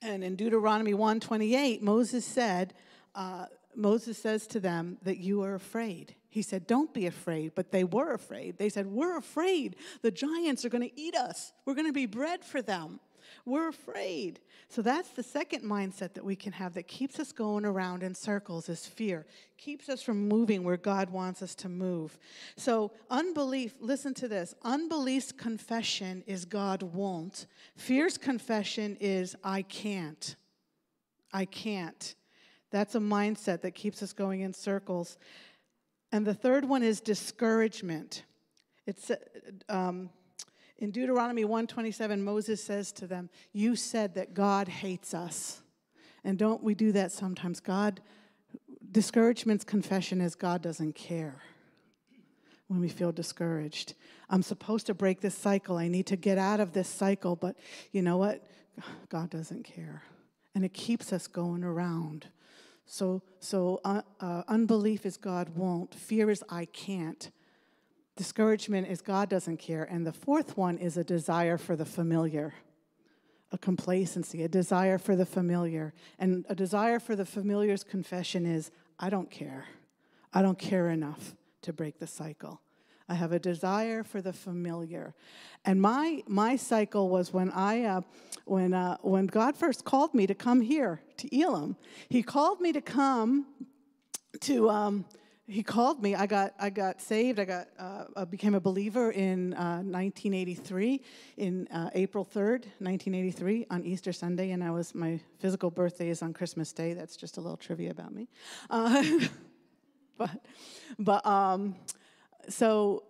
And 0.00 0.24
in 0.24 0.34
Deuteronomy 0.34 0.94
128, 0.94 1.82
Moses 1.82 2.24
said, 2.24 2.74
uh, 3.14 3.46
Moses 3.76 4.18
says 4.18 4.46
to 4.48 4.60
them 4.60 4.98
that 5.02 5.18
you 5.18 5.42
are 5.42 5.54
afraid. 5.54 6.14
He 6.28 6.42
said, 6.42 6.66
Don't 6.66 6.92
be 6.92 7.06
afraid. 7.06 7.52
But 7.54 7.70
they 7.72 7.84
were 7.84 8.12
afraid. 8.12 8.58
They 8.58 8.68
said, 8.68 8.86
We're 8.86 9.16
afraid. 9.16 9.76
The 10.00 10.10
giants 10.10 10.64
are 10.64 10.68
going 10.68 10.88
to 10.88 11.00
eat 11.00 11.14
us. 11.14 11.52
We're 11.64 11.74
going 11.74 11.86
to 11.86 11.92
be 11.92 12.06
bread 12.06 12.44
for 12.44 12.62
them. 12.62 13.00
We're 13.44 13.68
afraid. 13.68 14.38
So 14.68 14.82
that's 14.82 15.10
the 15.10 15.22
second 15.22 15.64
mindset 15.64 16.14
that 16.14 16.24
we 16.24 16.36
can 16.36 16.52
have 16.52 16.74
that 16.74 16.86
keeps 16.86 17.18
us 17.18 17.32
going 17.32 17.64
around 17.64 18.04
in 18.04 18.14
circles 18.14 18.68
is 18.68 18.86
fear. 18.86 19.26
Keeps 19.58 19.88
us 19.88 20.00
from 20.00 20.28
moving 20.28 20.62
where 20.62 20.76
God 20.76 21.10
wants 21.10 21.42
us 21.42 21.54
to 21.56 21.68
move. 21.68 22.18
So 22.56 22.92
unbelief, 23.10 23.74
listen 23.80 24.14
to 24.14 24.28
this. 24.28 24.54
Unbelief's 24.62 25.32
confession 25.32 26.22
is 26.26 26.44
God 26.44 26.82
won't. 26.82 27.46
Fear's 27.74 28.16
confession 28.16 28.96
is 29.00 29.34
I 29.42 29.62
can't. 29.62 30.36
I 31.32 31.44
can't. 31.44 32.14
That's 32.70 32.94
a 32.94 33.00
mindset 33.00 33.62
that 33.62 33.72
keeps 33.72 34.02
us 34.02 34.12
going 34.12 34.42
in 34.42 34.52
circles. 34.52 35.18
And 36.12 36.24
the 36.24 36.34
third 36.34 36.64
one 36.64 36.82
is 36.84 37.00
discouragement. 37.00 38.22
It's 38.86 39.10
um, 39.68 40.10
in 40.82 40.90
Deuteronomy 40.90 41.44
127, 41.44 42.24
Moses 42.24 42.62
says 42.62 42.90
to 42.90 43.06
them, 43.06 43.30
You 43.52 43.76
said 43.76 44.16
that 44.16 44.34
God 44.34 44.66
hates 44.66 45.14
us. 45.14 45.62
And 46.24 46.36
don't 46.36 46.60
we 46.60 46.74
do 46.74 46.90
that 46.90 47.12
sometimes? 47.12 47.60
God, 47.60 48.00
discouragement's 48.90 49.62
confession 49.62 50.20
is 50.20 50.34
God 50.34 50.60
doesn't 50.60 50.96
care 50.96 51.40
when 52.66 52.80
we 52.80 52.88
feel 52.88 53.12
discouraged. 53.12 53.94
I'm 54.28 54.42
supposed 54.42 54.86
to 54.86 54.94
break 54.94 55.20
this 55.20 55.38
cycle. 55.38 55.76
I 55.76 55.86
need 55.86 56.06
to 56.06 56.16
get 56.16 56.36
out 56.36 56.58
of 56.58 56.72
this 56.72 56.88
cycle, 56.88 57.36
but 57.36 57.56
you 57.92 58.02
know 58.02 58.16
what? 58.16 58.44
God 59.08 59.30
doesn't 59.30 59.62
care. 59.62 60.02
And 60.56 60.64
it 60.64 60.74
keeps 60.74 61.12
us 61.12 61.28
going 61.28 61.62
around. 61.62 62.26
So, 62.86 63.22
so 63.38 63.80
uh, 63.84 64.02
uh, 64.18 64.42
unbelief 64.48 65.06
is 65.06 65.16
God 65.16 65.50
won't. 65.50 65.94
Fear 65.94 66.30
is 66.30 66.42
I 66.48 66.64
can't. 66.64 67.30
Discouragement 68.16 68.88
is 68.88 69.00
God 69.00 69.28
doesn't 69.28 69.58
care. 69.58 69.84
And 69.84 70.06
the 70.06 70.12
fourth 70.12 70.56
one 70.56 70.78
is 70.78 70.96
a 70.96 71.04
desire 71.04 71.56
for 71.56 71.76
the 71.76 71.84
familiar, 71.84 72.52
a 73.50 73.58
complacency, 73.58 74.42
a 74.42 74.48
desire 74.48 74.98
for 74.98 75.16
the 75.16 75.26
familiar. 75.26 75.94
And 76.18 76.44
a 76.48 76.54
desire 76.54 77.00
for 77.00 77.16
the 77.16 77.24
familiar's 77.24 77.84
confession 77.84 78.44
is 78.44 78.70
I 78.98 79.08
don't 79.08 79.30
care. 79.30 79.66
I 80.32 80.42
don't 80.42 80.58
care 80.58 80.90
enough 80.90 81.34
to 81.62 81.72
break 81.72 81.98
the 81.98 82.06
cycle. 82.06 82.60
I 83.08 83.14
have 83.14 83.32
a 83.32 83.38
desire 83.38 84.04
for 84.04 84.22
the 84.22 84.32
familiar. 84.32 85.14
And 85.64 85.80
my, 85.80 86.22
my 86.26 86.56
cycle 86.56 87.08
was 87.08 87.32
when, 87.32 87.50
I, 87.50 87.84
uh, 87.84 88.00
when, 88.44 88.74
uh, 88.74 88.96
when 89.02 89.26
God 89.26 89.56
first 89.56 89.84
called 89.84 90.14
me 90.14 90.26
to 90.26 90.34
come 90.34 90.60
here 90.60 91.00
to 91.18 91.36
Elim. 91.36 91.76
He 92.08 92.22
called 92.22 92.60
me 92.60 92.72
to 92.72 92.80
come 92.80 93.46
to, 94.40 94.70
um, 94.70 95.04
he 95.46 95.62
called 95.62 96.02
me. 96.02 96.14
I 96.14 96.26
got, 96.26 96.54
I 96.58 96.70
got 96.70 97.00
saved. 97.00 97.40
I, 97.40 97.44
got, 97.44 97.68
uh, 97.78 98.04
I 98.16 98.24
became 98.24 98.54
a 98.54 98.60
believer 98.60 99.10
in 99.10 99.50
1983, 99.50 100.94
uh, 100.94 100.98
in 101.36 101.68
uh, 101.68 101.90
April 101.94 102.24
3rd, 102.24 102.66
1983, 102.78 103.66
on 103.70 103.84
Easter 103.84 104.12
Sunday. 104.12 104.52
And 104.52 104.62
I 104.62 104.70
was, 104.70 104.94
my 104.94 105.20
physical 105.40 105.70
birthday 105.70 106.10
is 106.10 106.22
on 106.22 106.32
Christmas 106.32 106.72
Day. 106.72 106.94
That's 106.94 107.16
just 107.16 107.38
a 107.38 107.40
little 107.40 107.56
trivia 107.56 107.90
about 107.90 108.14
me. 108.14 108.28
Uh, 108.70 109.02
but, 110.16 110.30
but, 110.98 111.26
um, 111.26 111.74
so 112.48 113.04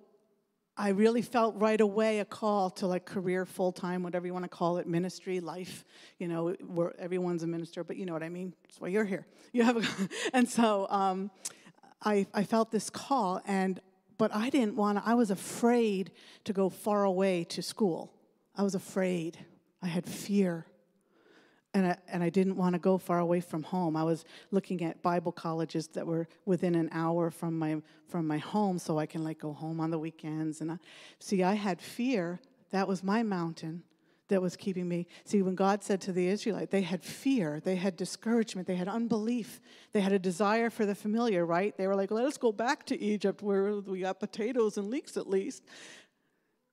I 0.77 0.89
really 0.89 1.23
felt 1.23 1.57
right 1.57 1.81
away 1.81 2.21
a 2.21 2.25
call 2.25 2.71
to 2.71 2.87
like 2.87 3.05
career, 3.05 3.45
full 3.45 3.73
time, 3.73 4.03
whatever 4.03 4.27
you 4.27 4.33
want 4.33 4.45
to 4.45 4.49
call 4.49 4.79
it, 4.79 4.87
ministry, 4.87 5.41
life. 5.41 5.85
You 6.19 6.29
know, 6.29 6.91
everyone's 6.99 7.43
a 7.43 7.47
minister, 7.47 7.85
but 7.85 7.97
you 7.97 8.07
know 8.07 8.15
what 8.15 8.23
I 8.23 8.31
mean. 8.31 8.55
That's 8.63 8.81
why 8.81 8.89
you're 8.89 9.05
here. 9.05 9.27
You 9.53 9.65
have, 9.65 9.77
a, 9.77 9.83
and 10.33 10.49
so 10.49 10.87
um, 10.89 11.31
I 12.05 12.27
I 12.35 12.45
felt 12.45 12.71
this 12.71 12.91
call, 12.91 13.41
and 13.47 13.81
but 14.19 14.35
I 14.35 14.51
didn't 14.51 14.77
want 14.77 14.99
to. 14.99 15.05
I 15.07 15.15
was 15.15 15.31
afraid 15.31 16.13
to 16.45 16.53
go 16.53 16.69
far 16.69 17.05
away 17.05 17.45
to 17.45 17.63
school. 17.63 18.13
I 18.57 18.63
was 18.63 18.75
afraid. 18.75 19.39
I 19.83 19.89
had 19.89 20.07
fear 20.07 20.67
and 21.75 21.87
I, 21.87 21.97
and 22.09 22.23
I 22.23 22.29
didn't 22.29 22.57
want 22.57 22.75
to 22.75 22.79
go 22.79 22.99
far 22.99 23.19
away 23.19 23.41
from 23.41 23.63
home. 23.63 23.97
I 23.97 24.05
was 24.05 24.25
looking 24.51 24.83
at 24.83 25.03
Bible 25.03 25.33
colleges 25.33 25.89
that 25.89 26.07
were 26.07 26.29
within 26.45 26.75
an 26.75 26.89
hour 26.93 27.31
from 27.31 27.59
my 27.59 27.81
from 28.09 28.27
my 28.27 28.39
home, 28.39 28.79
so 28.79 28.99
I 28.99 29.07
can 29.07 29.25
like 29.25 29.39
go 29.39 29.53
home 29.53 29.81
on 29.81 29.91
the 29.91 29.99
weekends. 29.99 30.61
And 30.61 30.73
I, 30.73 30.79
see, 31.19 31.43
I 31.43 31.55
had 31.55 31.81
fear. 31.81 32.41
That 32.71 32.87
was 32.89 33.03
my 33.03 33.23
mountain 33.23 33.85
that 34.29 34.41
was 34.41 34.57
keeping 34.57 34.89
me. 34.89 35.07
See, 35.25 35.43
when 35.43 35.55
God 35.55 35.83
said 35.83 36.01
to 36.03 36.13
the 36.13 36.27
Israelite, 36.29 36.71
they 36.71 36.83
had 36.83 37.05
fear, 37.05 37.61
they 37.61 37.77
had 37.77 37.97
discouragement, 37.97 38.67
they 38.67 38.77
had 38.77 38.89
unbelief, 38.89 39.61
they 39.93 40.01
had 40.01 40.13
a 40.13 40.19
desire 40.19 40.71
for 40.71 40.87
the 40.87 40.95
familiar. 40.95 41.45
Right? 41.45 41.77
They 41.77 41.87
were 41.87 41.97
like, 41.97 42.11
"Let 42.11 42.25
us 42.25 42.37
go 42.37 42.53
back 42.53 42.87
to 42.87 43.01
Egypt, 43.01 43.43
where 43.43 43.77
we 43.77 44.01
got 44.01 44.21
potatoes 44.21 44.79
and 44.79 44.89
leeks 44.89 45.17
at 45.17 45.29
least." 45.29 45.65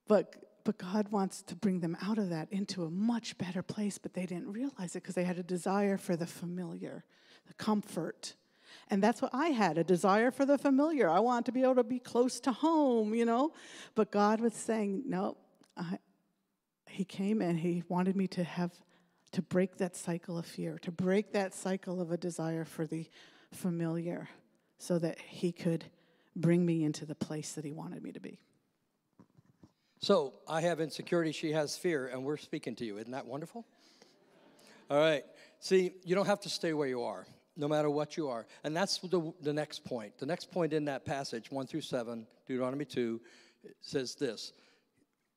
But 0.08 0.36
but 0.64 0.78
God 0.78 1.10
wants 1.10 1.42
to 1.44 1.56
bring 1.56 1.80
them 1.80 1.98
out 2.02 2.18
of 2.18 2.30
that 2.30 2.48
into 2.52 2.84
a 2.84 2.90
much 2.90 3.38
better 3.38 3.64
place, 3.64 3.98
but 3.98 4.14
they 4.14 4.26
didn't 4.26 4.52
realize 4.52 4.96
it 4.96 5.02
because 5.02 5.16
they 5.16 5.24
had 5.24 5.40
a 5.40 5.44
desire 5.44 5.98
for 5.98 6.16
the 6.16 6.28
familiar, 6.28 7.06
the 7.48 7.54
comfort. 7.56 8.36
And 8.90 9.02
that's 9.02 9.22
what 9.22 9.32
I 9.34 9.48
had 9.48 9.78
a 9.78 9.84
desire 9.84 10.32
for 10.32 10.46
the 10.46 10.58
familiar. 10.58 11.10
I 11.10 11.20
want 11.20 11.46
to 11.48 11.52
be 11.52 11.64
able 11.64 11.76
to 11.76 11.84
be 11.84 12.00
close 12.00 12.40
to 12.42 12.52
home, 12.52 13.16
you 13.16 13.26
know? 13.26 13.54
But 13.96 14.12
God 14.12 14.42
was 14.42 14.54
saying, 14.54 15.04
no, 15.08 15.38
I, 15.76 15.98
He 17.00 17.06
came 17.06 17.42
and 17.42 17.58
He 17.58 17.82
wanted 17.88 18.18
me 18.18 18.28
to 18.28 18.44
have, 18.44 18.74
to 19.32 19.42
break 19.42 19.78
that 19.78 19.96
cycle 19.96 20.38
of 20.38 20.46
fear, 20.46 20.78
to 20.80 20.92
break 20.92 21.32
that 21.32 21.54
cycle 21.54 22.02
of 22.02 22.12
a 22.12 22.18
desire 22.18 22.66
for 22.66 22.86
the 22.86 23.10
familiar 23.54 24.28
so 24.80 25.00
that 25.00 25.18
He 25.18 25.54
could 25.54 25.86
bring 26.36 26.66
me 26.66 26.84
into 26.84 27.06
the 27.06 27.16
place 27.16 27.54
that 27.54 27.64
He 27.64 27.72
wanted 27.72 28.04
me 28.04 28.12
to 28.12 28.20
be. 28.20 28.42
So 30.02 30.34
I 30.46 30.60
have 30.60 30.82
insecurity, 30.82 31.32
she 31.32 31.54
has 31.54 31.78
fear, 31.78 32.08
and 32.08 32.26
we're 32.26 32.36
speaking 32.36 32.76
to 32.76 32.86
you. 32.86 32.98
Isn't 32.98 33.14
that 33.14 33.26
wonderful? 33.26 33.66
All 34.90 35.00
right. 35.00 35.24
See, 35.62 35.94
you 36.04 36.16
don't 36.16 36.26
have 36.26 36.42
to 36.42 36.50
stay 36.50 36.74
where 36.74 36.90
you 36.90 37.04
are, 37.04 37.26
no 37.56 37.70
matter 37.70 37.90
what 37.90 38.18
you 38.18 38.28
are. 38.28 38.46
And 38.66 38.76
that's 38.76 38.98
the, 38.98 39.32
the 39.42 39.54
next 39.54 39.86
point. 39.86 40.18
The 40.18 40.26
next 40.26 40.52
point 40.52 40.74
in 40.74 40.84
that 40.84 41.06
passage, 41.06 41.50
1 41.50 41.66
through 41.66 41.80
7, 41.80 42.28
Deuteronomy 42.46 42.84
2, 42.84 43.22
says 43.80 44.16
this 44.16 44.52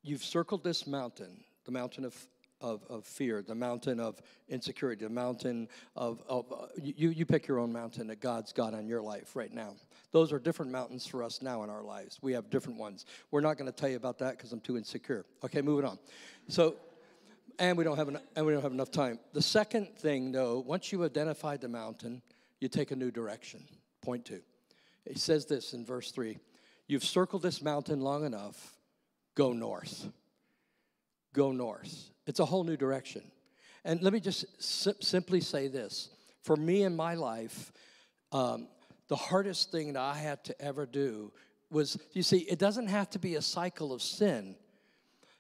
You've 0.03 0.25
circled 0.25 0.65
this 0.65 0.89
mountain, 0.89 1.45
the 1.65 1.73
mountain 1.73 2.05
of 2.05 2.15
of, 2.63 2.85
of 2.89 3.05
fear, 3.05 3.43
the 3.43 3.55
mountain 3.55 4.01
of 4.01 4.23
insecurity, 4.49 5.05
the 5.05 5.11
mountain 5.11 5.69
of, 5.97 6.23
of 6.29 6.47
uh, 6.53 6.67
you, 6.81 7.11
you 7.11 7.27
pick 7.27 7.47
your 7.47 7.59
own 7.59 7.73
mountain 7.73 8.07
that 8.07 8.21
God's 8.21 8.53
got 8.53 8.73
on 8.73 8.87
your 8.87 9.03
life 9.03 9.35
right 9.35 9.53
now. 9.53 9.75
Those 10.13 10.33
are 10.33 10.39
different 10.39 10.71
mountains 10.71 11.07
for 11.07 11.23
us 11.23 11.43
now 11.43 11.65
in 11.65 11.71
our 11.71 11.83
lives. 11.83 12.19
We 12.23 12.33
have 12.33 12.51
different 12.51 12.79
ones. 12.79 13.05
We're 13.31 13.41
not 13.41 13.59
going 13.59 13.71
to 13.71 13.77
tell 13.77 13.89
you 13.89 13.97
about 13.97 14.19
that 14.19 14.37
because 14.37 14.53
I'm 14.53 14.61
too 14.61 14.77
insecure. 14.77 15.27
Okay, 15.45 15.61
moving 15.61 15.85
on. 15.85 15.99
So, 16.49 16.77
and 17.59 17.77
we 17.77 17.85
don't 17.85 17.97
have 17.97 18.09
enough, 18.09 18.23
and 18.37 18.47
we 18.47 18.53
don't 18.53 18.63
have 18.63 18.73
enough 18.73 18.91
time. 18.91 19.19
The 19.33 19.43
second 19.43 19.97
thing, 19.99 20.33
though, 20.33 20.61
once 20.61 20.93
you 20.93 21.05
identified 21.05 21.61
the 21.61 21.69
mountain, 21.69 22.23
you 22.61 22.69
take 22.69 22.93
a 22.93 22.97
new 22.97 23.11
direction. 23.11 23.65
Point 24.03 24.25
two. 24.25 24.41
It 25.05 25.19
says 25.19 25.47
this 25.47 25.73
in 25.73 25.85
verse 25.85 26.13
three: 26.13 26.39
You've 26.87 27.05
circled 27.05 27.43
this 27.43 27.61
mountain 27.61 28.01
long 28.01 28.25
enough. 28.25 28.77
Go 29.35 29.53
north. 29.53 30.09
Go 31.33 31.53
north. 31.53 32.11
It's 32.27 32.41
a 32.41 32.45
whole 32.45 32.65
new 32.65 32.77
direction. 32.77 33.23
And 33.85 34.03
let 34.03 34.13
me 34.13 34.21
just 34.21 34.45
sim- 34.63 35.01
simply 35.01 35.41
say 35.41 35.69
this 35.69 36.11
for 36.43 36.57
me 36.57 36.83
in 36.83 36.95
my 36.95 37.15
life, 37.15 37.73
um, 38.33 38.69
the 39.09 39.17
hardest 39.17 39.71
thing 39.71 39.95
that 39.95 40.03
I 40.03 40.15
had 40.15 40.45
to 40.45 40.63
ever 40.63 40.87
do 40.87 41.33
was 41.71 41.99
you 42.13 42.23
see, 42.23 42.39
it 42.39 42.59
doesn't 42.59 42.89
have 42.89 43.11
to 43.11 43.19
be 43.19 43.37
a 43.37 43.43
cycle 43.43 43.93
of 43.93 44.03
sin. 44.03 44.57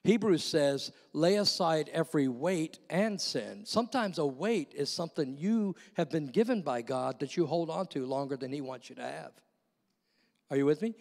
Hebrews 0.04 0.42
says, 0.42 0.90
lay 1.12 1.36
aside 1.36 1.88
every 1.92 2.26
weight 2.26 2.78
and 2.90 3.20
sin. 3.20 3.64
Sometimes 3.64 4.18
a 4.18 4.26
weight 4.26 4.72
is 4.74 4.90
something 4.90 5.36
you 5.36 5.76
have 5.94 6.10
been 6.10 6.26
given 6.26 6.62
by 6.62 6.82
God 6.82 7.20
that 7.20 7.36
you 7.36 7.46
hold 7.46 7.70
on 7.70 7.86
to 7.88 8.04
longer 8.04 8.36
than 8.36 8.52
He 8.52 8.60
wants 8.60 8.88
you 8.88 8.96
to 8.96 9.02
have. 9.02 9.32
Are 10.50 10.56
you 10.56 10.66
with 10.66 10.82
me? 10.82 10.94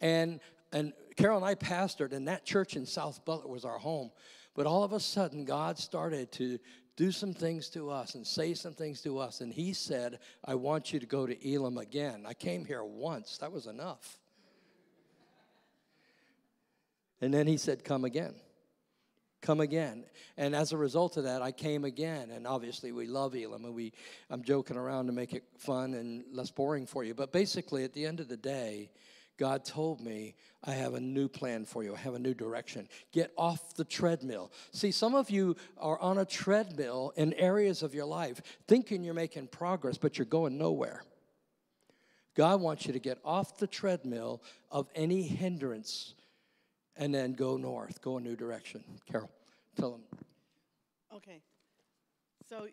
And 0.00 0.40
and 0.72 0.92
Carol 1.16 1.38
and 1.38 1.46
I 1.46 1.54
pastored, 1.54 2.12
and 2.12 2.28
that 2.28 2.44
church 2.44 2.76
in 2.76 2.84
South 2.84 3.24
Butler 3.24 3.48
was 3.48 3.64
our 3.64 3.78
home. 3.78 4.10
But 4.58 4.66
all 4.66 4.82
of 4.82 4.92
a 4.92 4.98
sudden, 4.98 5.44
God 5.44 5.78
started 5.78 6.32
to 6.32 6.58
do 6.96 7.12
some 7.12 7.32
things 7.32 7.68
to 7.68 7.90
us 7.90 8.16
and 8.16 8.26
say 8.26 8.54
some 8.54 8.74
things 8.74 9.00
to 9.02 9.20
us. 9.20 9.40
And 9.40 9.52
He 9.52 9.72
said, 9.72 10.18
I 10.44 10.56
want 10.56 10.92
you 10.92 10.98
to 10.98 11.06
go 11.06 11.28
to 11.28 11.48
Elim 11.48 11.78
again. 11.78 12.24
I 12.26 12.34
came 12.34 12.64
here 12.64 12.82
once, 12.82 13.38
that 13.38 13.52
was 13.52 13.68
enough. 13.68 14.18
And 17.20 17.32
then 17.32 17.46
He 17.46 17.56
said, 17.56 17.84
Come 17.84 18.04
again. 18.04 18.34
Come 19.42 19.60
again. 19.60 20.02
And 20.36 20.56
as 20.56 20.72
a 20.72 20.76
result 20.76 21.16
of 21.18 21.22
that, 21.22 21.40
I 21.40 21.52
came 21.52 21.84
again. 21.84 22.32
And 22.32 22.44
obviously, 22.44 22.90
we 22.90 23.06
love 23.06 23.36
Elim. 23.36 23.64
And 23.64 23.76
we, 23.76 23.92
I'm 24.28 24.42
joking 24.42 24.76
around 24.76 25.06
to 25.06 25.12
make 25.12 25.34
it 25.34 25.44
fun 25.56 25.94
and 25.94 26.24
less 26.32 26.50
boring 26.50 26.84
for 26.84 27.04
you. 27.04 27.14
But 27.14 27.32
basically, 27.32 27.84
at 27.84 27.92
the 27.92 28.04
end 28.04 28.18
of 28.18 28.26
the 28.26 28.36
day, 28.36 28.90
God 29.38 29.64
told 29.64 30.00
me, 30.00 30.34
I 30.64 30.72
have 30.72 30.94
a 30.94 31.00
new 31.00 31.28
plan 31.28 31.64
for 31.64 31.84
you. 31.84 31.94
I 31.94 31.98
have 31.98 32.14
a 32.14 32.18
new 32.18 32.34
direction. 32.34 32.88
Get 33.12 33.32
off 33.38 33.74
the 33.74 33.84
treadmill. 33.84 34.50
See, 34.72 34.90
some 34.90 35.14
of 35.14 35.30
you 35.30 35.56
are 35.78 35.98
on 36.00 36.18
a 36.18 36.24
treadmill 36.24 37.12
in 37.16 37.32
areas 37.34 37.84
of 37.84 37.94
your 37.94 38.06
life 38.06 38.42
thinking 38.66 39.04
you're 39.04 39.14
making 39.14 39.46
progress, 39.46 39.96
but 39.96 40.18
you're 40.18 40.26
going 40.26 40.58
nowhere. 40.58 41.02
God 42.34 42.60
wants 42.60 42.86
you 42.86 42.92
to 42.92 42.98
get 42.98 43.18
off 43.24 43.58
the 43.58 43.66
treadmill 43.66 44.42
of 44.70 44.88
any 44.94 45.22
hindrance 45.22 46.14
and 46.96 47.14
then 47.14 47.32
go 47.32 47.56
north, 47.56 48.02
go 48.02 48.16
a 48.16 48.20
new 48.20 48.34
direction. 48.34 48.82
Carol, 49.10 49.30
tell 49.76 49.92
them. 49.92 50.02
Okay. 51.14 51.40
So, 52.48 52.66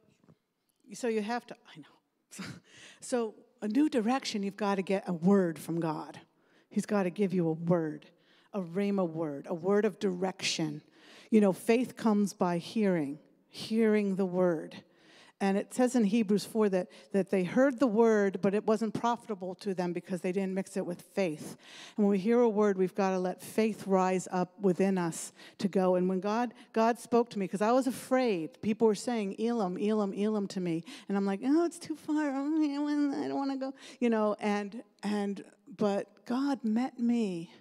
so 0.94 1.08
you 1.08 1.22
have 1.22 1.46
to, 1.48 1.56
I 1.76 1.80
know. 1.80 2.46
so, 3.02 3.36
a 3.62 3.68
new 3.68 3.90
direction, 3.90 4.44
you've 4.44 4.58
got 4.58 4.76
to 4.76 4.82
get 4.82 5.08
a 5.08 5.14
word 5.14 5.58
from 5.58 5.80
God. 5.80 6.20
He's 6.76 6.86
got 6.86 7.04
to 7.04 7.10
give 7.10 7.34
you 7.34 7.48
a 7.48 7.54
word, 7.54 8.06
a 8.52 8.60
rhema 8.60 9.10
word, 9.10 9.48
a 9.48 9.54
word 9.54 9.86
of 9.86 9.98
direction. 9.98 10.82
You 11.30 11.40
know, 11.40 11.54
faith 11.54 11.96
comes 11.96 12.34
by 12.34 12.58
hearing, 12.58 13.18
hearing 13.48 14.18
the 14.18 14.26
word. 14.26 14.84
And 15.42 15.58
it 15.58 15.74
says 15.74 15.96
in 15.96 16.06
Hebrews 16.06 16.46
4 16.46 16.70
that, 16.70 16.88
that 17.12 17.30
they 17.30 17.44
heard 17.44 17.80
the 17.80 17.88
word, 17.88 18.40
but 18.42 18.54
it 18.54 18.66
wasn't 18.66 18.94
profitable 18.94 19.54
to 19.56 19.74
them 19.74 19.92
because 19.92 20.22
they 20.22 20.32
didn't 20.32 20.54
mix 20.54 20.78
it 20.78 20.86
with 20.86 21.02
faith. 21.02 21.58
And 21.98 22.06
when 22.06 22.12
we 22.12 22.20
hear 22.20 22.40
a 22.40 22.48
word, 22.48 22.78
we've 22.78 22.96
got 22.96 23.10
to 23.10 23.20
let 23.20 23.42
faith 23.42 23.86
rise 23.86 24.30
up 24.32 24.58
within 24.62 24.98
us 24.98 25.34
to 25.58 25.68
go. 25.68 25.96
And 25.96 26.08
when 26.08 26.22
God, 26.22 26.54
God 26.72 27.00
spoke 27.00 27.30
to 27.32 27.40
me, 27.40 27.46
because 27.46 27.62
I 27.62 27.74
was 27.74 27.86
afraid, 27.86 28.62
people 28.62 28.88
were 28.88 28.96
saying, 28.96 29.36
Elim, 29.38 29.78
Elim, 29.78 30.14
Elim 30.14 30.48
to 30.48 30.62
me. 30.62 30.86
And 31.10 31.18
I'm 31.18 31.26
like, 31.26 31.42
oh, 31.44 31.66
it's 31.66 31.80
too 31.80 31.98
far. 31.98 32.30
Oh, 32.30 32.88
I 32.88 33.28
don't 33.28 33.36
want 33.36 33.52
to 33.52 33.58
go. 33.58 33.74
You 34.00 34.10
know, 34.10 34.38
and, 34.40 34.84
and, 35.04 35.44
but 35.78 36.26
God 36.26 36.64
met 36.64 36.98
me 36.98 37.52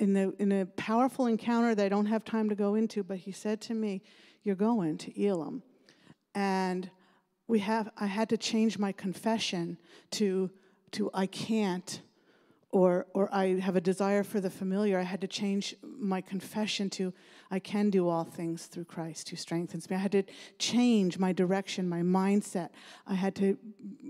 in, 0.00 0.14
the, 0.14 0.34
in 0.40 0.50
a 0.50 0.66
powerful 0.66 1.26
encounter 1.26 1.76
that 1.76 1.86
I 1.86 1.88
don't 1.88 2.06
have 2.06 2.24
time 2.24 2.48
to 2.48 2.56
go 2.56 2.74
into, 2.74 3.04
but 3.04 3.18
He 3.18 3.30
said 3.30 3.60
to 3.62 3.74
me, 3.74 4.02
You're 4.42 4.56
going 4.56 4.98
to 4.98 5.24
Elim 5.24 5.62
and 6.36 6.90
we 7.48 7.58
have 7.60 7.90
I 7.96 8.06
had 8.06 8.28
to 8.28 8.36
change 8.36 8.78
my 8.78 8.92
confession 8.92 9.78
to 10.12 10.50
to 10.92 11.10
I 11.14 11.26
can't 11.26 12.02
or 12.70 13.06
or 13.14 13.34
I 13.34 13.58
have 13.58 13.74
a 13.74 13.80
desire 13.80 14.22
for 14.22 14.38
the 14.40 14.50
familiar. 14.50 14.98
I 14.98 15.02
had 15.02 15.22
to 15.22 15.26
change 15.26 15.74
my 15.82 16.20
confession 16.20 16.90
to 16.90 17.14
I 17.50 17.58
can 17.58 17.88
do 17.88 18.08
all 18.08 18.24
things 18.24 18.66
through 18.66 18.84
Christ 18.84 19.30
who 19.30 19.36
strengthens 19.36 19.88
me. 19.88 19.96
I 19.96 20.00
had 20.00 20.12
to 20.12 20.24
change 20.58 21.18
my 21.18 21.32
direction, 21.32 21.88
my 21.88 22.02
mindset. 22.02 22.68
I 23.06 23.14
had 23.14 23.34
to 23.36 23.56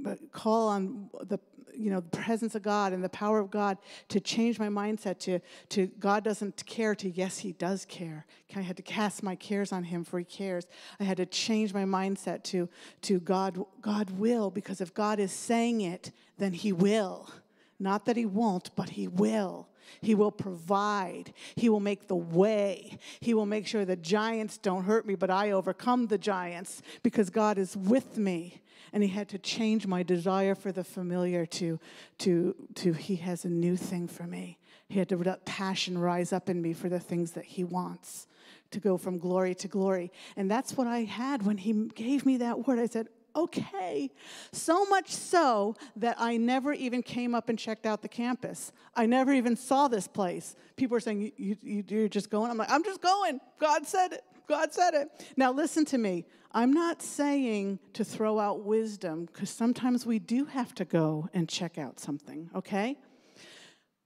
uh, 0.05 0.17
call 0.33 0.69
on 0.69 1.09
the 1.23 1.39
you 1.77 1.91
know, 1.91 2.01
the 2.01 2.17
presence 2.17 2.55
of 2.55 2.63
God 2.63 2.93
and 2.93 3.03
the 3.05 3.09
power 3.09 3.39
of 3.39 3.51
God 3.51 3.79
to 4.09 4.21
change 4.21 4.59
my 4.59 4.69
mindset 4.69 5.19
to, 5.21 5.41
to 5.71 5.87
God 5.99 6.25
doesn't 6.25 6.65
care 6.67 6.95
to 6.95 7.09
yes, 7.09 7.39
He 7.39 7.53
does 7.53 7.85
care. 7.85 8.27
I 8.55 8.61
had 8.61 8.77
to 8.77 8.83
cast 8.83 9.23
my 9.23 9.35
cares 9.35 9.73
on 9.73 9.85
Him 9.85 10.05
for 10.05 10.19
He 10.19 10.25
cares. 10.25 10.67
I 10.99 11.05
had 11.05 11.19
to 11.19 11.27
change 11.27 11.75
my 11.75 11.85
mindset 11.85 12.43
to, 12.45 12.69
to 13.03 13.21
God, 13.21 13.63
God 13.83 14.11
will, 14.19 14.51
because 14.51 14.81
if 14.81 14.95
God 14.95 15.19
is 15.19 15.33
saying 15.33 15.83
it, 15.83 16.13
then 16.39 16.53
He 16.53 16.73
will. 16.73 17.31
Not 17.79 18.07
that 18.07 18.17
He 18.17 18.27
won't, 18.27 18.75
but 18.75 18.91
He 18.91 19.09
will. 19.09 19.69
He 20.01 20.15
will 20.15 20.33
provide. 20.33 21.33
He 21.55 21.69
will 21.69 21.81
make 21.81 22.09
the 22.09 22.17
way. 22.17 22.99
He 23.21 23.35
will 23.35 23.47
make 23.47 23.67
sure 23.67 23.85
the 23.85 23.97
giants 23.97 24.59
don't 24.59 24.85
hurt 24.85 25.07
me, 25.07 25.15
but 25.15 25.31
I 25.31 25.53
overcome 25.53 26.07
the 26.07 26.19
giants 26.19 26.83
because 27.03 27.31
God 27.31 27.59
is 27.59 27.77
with 27.77 28.19
me. 28.19 28.61
And 28.97 29.03
he 29.03 29.11
had 29.11 29.29
to 29.29 29.39
change 29.39 29.87
my 29.87 30.03
desire 30.03 30.55
for 30.55 30.73
the 30.73 30.83
familiar 30.83 31.45
to, 31.45 31.79
to, 32.17 32.55
to 32.77 32.95
he 32.95 33.17
has 33.17 33.45
a 33.45 33.49
new 33.51 33.77
thing 33.77 34.09
for 34.09 34.23
me. 34.23 34.57
He 34.89 34.99
had 34.99 35.11
to 35.11 35.19
let 35.19 35.45
passion 35.45 35.99
rise 35.99 36.33
up 36.33 36.49
in 36.49 36.63
me 36.63 36.73
for 36.73 36.89
the 36.89 36.99
things 36.99 37.33
that 37.33 37.45
he 37.45 37.63
wants 37.63 38.27
to 38.71 38.81
go 38.81 38.97
from 38.97 39.19
glory 39.19 39.55
to 39.57 39.69
glory. 39.69 40.11
And 40.35 40.51
that's 40.51 40.79
what 40.79 40.87
I 40.87 41.01
had 41.01 41.45
when 41.45 41.59
he 41.59 41.91
gave 41.95 42.25
me 42.25 42.39
that 42.39 42.67
word. 42.67 42.79
I 42.79 42.87
said, 42.87 43.09
okay. 43.37 44.11
So 44.53 44.87
much 44.87 45.11
so 45.11 45.75
that 45.97 46.17
I 46.19 46.39
never 46.39 46.73
even 46.73 47.03
came 47.03 47.35
up 47.35 47.51
and 47.51 47.59
checked 47.59 47.85
out 47.85 48.01
the 48.01 48.09
campus. 48.09 48.73
I 48.95 49.05
never 49.05 49.35
even 49.35 49.57
saw 49.57 49.89
this 49.89 50.09
place. 50.09 50.57
People 50.77 50.97
are 50.97 51.01
saying, 51.01 51.33
you, 51.37 51.59
you, 51.61 51.85
You're 51.87 52.09
just 52.09 52.31
going? 52.31 52.51
I'm 52.51 52.57
like, 52.57 52.71
I'm 52.71 52.83
just 52.83 53.03
going. 53.03 53.41
God 53.61 53.87
said 53.87 54.15
it. 54.15 54.25
God 54.49 54.73
said 54.73 54.95
it. 54.95 55.09
Now, 55.37 55.53
listen 55.53 55.85
to 55.87 55.99
me. 55.99 56.25
I'm 56.53 56.73
not 56.73 57.03
saying 57.03 57.81
to 57.93 58.05
throw 58.05 58.39
out 58.39 58.65
wisdom 58.65 59.27
because 59.27 59.51
sometimes 59.51 60.07
we 60.07 60.19
do 60.19 60.47
have 60.47 60.75
to 60.77 60.85
go 60.85 61.29
and 61.35 61.49
check 61.49 61.77
out 61.77 62.01
something, 62.01 62.51
okay? 62.55 62.97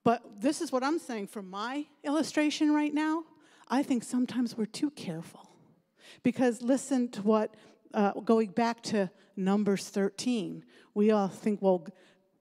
But 0.02 0.40
this 0.40 0.60
is 0.60 0.72
what 0.72 0.82
I'm 0.82 0.98
saying 0.98 1.28
for 1.28 1.42
my 1.42 1.86
illustration 2.02 2.72
right 2.72 2.92
now. 2.92 3.24
I 3.68 3.82
think 3.82 4.02
sometimes 4.02 4.56
we're 4.56 4.64
too 4.64 4.90
careful. 4.90 5.50
Because 6.22 6.60
listen 6.62 7.08
to 7.10 7.22
what 7.22 7.54
uh, 7.94 8.12
going 8.12 8.50
back 8.50 8.82
to 8.84 9.10
Numbers 9.36 9.88
13, 9.88 10.64
we 10.94 11.10
all 11.10 11.28
think, 11.28 11.62
well, 11.62 11.86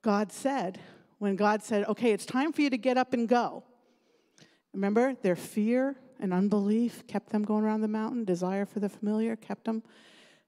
God 0.02 0.32
said, 0.32 0.80
when 1.20 1.36
God 1.36 1.62
said, 1.62 1.86
okay, 1.88 2.12
it's 2.12 2.26
time 2.26 2.52
for 2.54 2.62
you 2.62 2.70
to 2.70 2.78
get 2.78 2.98
up 2.98 3.14
and 3.14 3.28
go. 3.28 3.64
Remember, 4.74 5.14
their 5.22 5.36
fear 5.36 5.98
and 6.20 6.34
unbelief 6.34 7.06
kept 7.08 7.30
them 7.30 7.44
going 7.44 7.64
around 7.64 7.82
the 7.82 7.88
mountain, 7.88 8.26
desire 8.26 8.66
for 8.66 8.80
the 8.80 8.90
familiar 8.90 9.36
kept 9.36 9.66
them. 9.66 9.84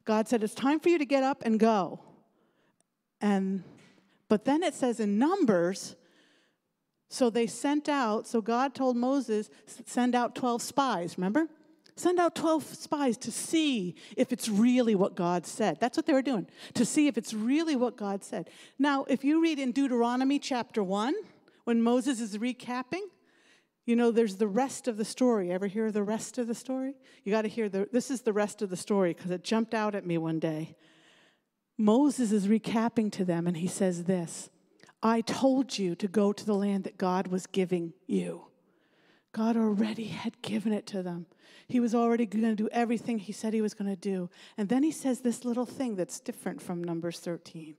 God 0.06 0.28
said, 0.28 0.44
it's 0.44 0.54
time 0.56 0.80
for 0.80 0.90
you 0.90 0.98
to 0.98 1.06
get 1.06 1.24
up 1.24 1.44
and 1.46 1.60
go. 1.60 2.00
And 3.20 3.64
but 4.28 4.46
then 4.46 4.64
it 4.64 4.74
says 4.74 5.02
in 5.02 5.20
Numbers, 5.20 5.98
so 7.10 7.30
they 7.30 7.48
sent 7.48 7.90
out, 7.90 8.26
so 8.26 8.42
God 8.42 8.74
told 8.74 8.96
Moses, 8.96 9.50
send 9.86 10.16
out 10.16 10.36
12 10.36 10.62
spies, 10.62 11.18
remember? 11.18 11.50
Send 11.98 12.18
out 12.18 12.36
12 12.36 12.64
spies 12.64 13.18
to 13.18 13.32
see 13.32 13.96
if 14.16 14.32
it's 14.32 14.48
really 14.48 14.96
what 14.96 15.16
God 15.16 15.46
said. 15.46 15.82
That's 15.82 15.98
what 15.98 16.06
they 16.06 16.14
were 16.14 16.22
doing, 16.22 16.48
to 16.76 16.86
see 16.86 17.08
if 17.08 17.18
it's 17.18 17.34
really 17.34 17.76
what 17.76 17.98
God 17.98 18.24
said. 18.24 18.50
Now, 18.80 19.04
if 19.10 19.26
you 19.26 19.42
read 19.42 19.60
in 19.60 19.74
Deuteronomy 19.74 20.40
chapter 20.40 20.82
1, 20.82 21.14
when 21.66 21.82
Moses 21.82 22.22
is 22.22 22.38
recapping, 22.38 23.04
you 23.86 23.96
know, 23.96 24.12
there's 24.12 24.36
the 24.36 24.48
rest 24.48 24.88
of 24.88 24.98
the 24.98 25.06
story. 25.06 25.52
Ever 25.52 25.68
hear 25.68 25.92
the 25.92 26.04
rest 26.04 26.38
of 26.38 26.48
the 26.48 26.56
story? 26.56 26.96
You 27.24 27.32
got 27.32 27.44
to 27.44 27.48
hear 27.48 27.68
the, 27.68 27.90
this 27.92 28.12
is 28.12 28.22
the 28.22 28.34
rest 28.34 28.62
of 28.62 28.70
the 28.70 28.78
story 28.78 29.14
because 29.14 29.32
it 29.32 29.44
jumped 29.44 29.74
out 29.74 29.96
at 29.96 30.06
me 30.06 30.18
one 30.18 30.40
day. 30.40 30.76
Moses 31.78 32.32
is 32.32 32.48
recapping 32.48 33.12
to 33.14 33.26
them 33.26 33.48
and 33.48 33.58
he 33.58 33.68
says 33.68 34.04
this 34.04 34.50
I 35.02 35.22
told 35.22 35.78
you 35.78 35.96
to 35.96 36.08
go 36.08 36.32
to 36.32 36.46
the 36.46 36.54
land 36.54 36.84
that 36.84 36.98
God 36.98 37.28
was 37.28 37.48
giving 37.48 37.94
you. 38.06 38.46
God 39.34 39.56
already 39.56 40.06
had 40.06 40.42
given 40.42 40.74
it 40.74 40.86
to 40.88 41.02
them. 41.02 41.26
He 41.68 41.80
was 41.80 41.96
already 41.96 42.26
going 42.26 42.44
to 42.44 42.56
do 42.56 42.70
everything 42.72 43.18
he 43.18 43.32
said 43.32 43.54
he 43.54 43.62
was 43.62 43.74
going 43.74 43.90
to 43.90 43.96
do. 43.96 44.30
And 44.58 44.68
then 44.68 44.84
he 44.84 44.92
says 44.92 45.22
this 45.22 45.46
little 45.46 45.66
thing 45.66 45.96
that's 45.96 46.20
different 46.20 46.62
from 46.62 46.84
Numbers 46.84 47.20
13. 47.20 47.76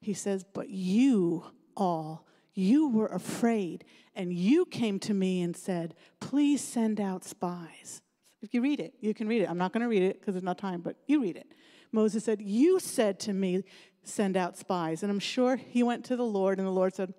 He 0.00 0.14
says, 0.14 0.44
But 0.44 0.70
you 0.70 1.44
all, 1.76 2.26
you 2.54 2.88
were 2.88 3.08
afraid, 3.08 3.84
and 4.14 4.32
you 4.32 4.64
came 4.64 4.98
to 5.00 5.14
me 5.14 5.42
and 5.42 5.56
said, 5.56 5.94
Please 6.20 6.60
send 6.60 7.00
out 7.00 7.24
spies. 7.24 8.00
If 8.42 8.54
you 8.54 8.60
read 8.60 8.78
it, 8.78 8.94
you 9.00 9.14
can 9.14 9.26
read 9.26 9.42
it. 9.42 9.50
I'm 9.50 9.58
not 9.58 9.72
going 9.72 9.82
to 9.82 9.88
read 9.88 10.02
it 10.02 10.20
because 10.20 10.34
there's 10.34 10.44
not 10.44 10.58
time, 10.58 10.80
but 10.80 10.96
you 11.06 11.20
read 11.20 11.36
it. 11.36 11.46
Moses 11.92 12.24
said, 12.24 12.40
You 12.40 12.78
said 12.78 13.18
to 13.20 13.32
me, 13.32 13.64
Send 14.02 14.36
out 14.36 14.56
spies. 14.56 15.02
And 15.02 15.10
I'm 15.10 15.18
sure 15.18 15.56
he 15.56 15.82
went 15.82 16.04
to 16.06 16.16
the 16.16 16.24
Lord, 16.24 16.58
and 16.58 16.66
the 16.66 16.72
Lord 16.72 16.94
said, 16.94 17.14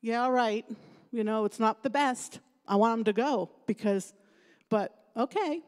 Yeah, 0.00 0.22
all 0.22 0.32
right. 0.32 0.64
You 1.10 1.24
know, 1.24 1.44
it's 1.44 1.58
not 1.58 1.82
the 1.82 1.90
best 1.90 2.40
I 2.66 2.76
want 2.76 2.98
them 2.98 3.04
to 3.04 3.12
go 3.12 3.50
because, 3.66 4.14
but 4.68 4.94
okay. 5.16 5.62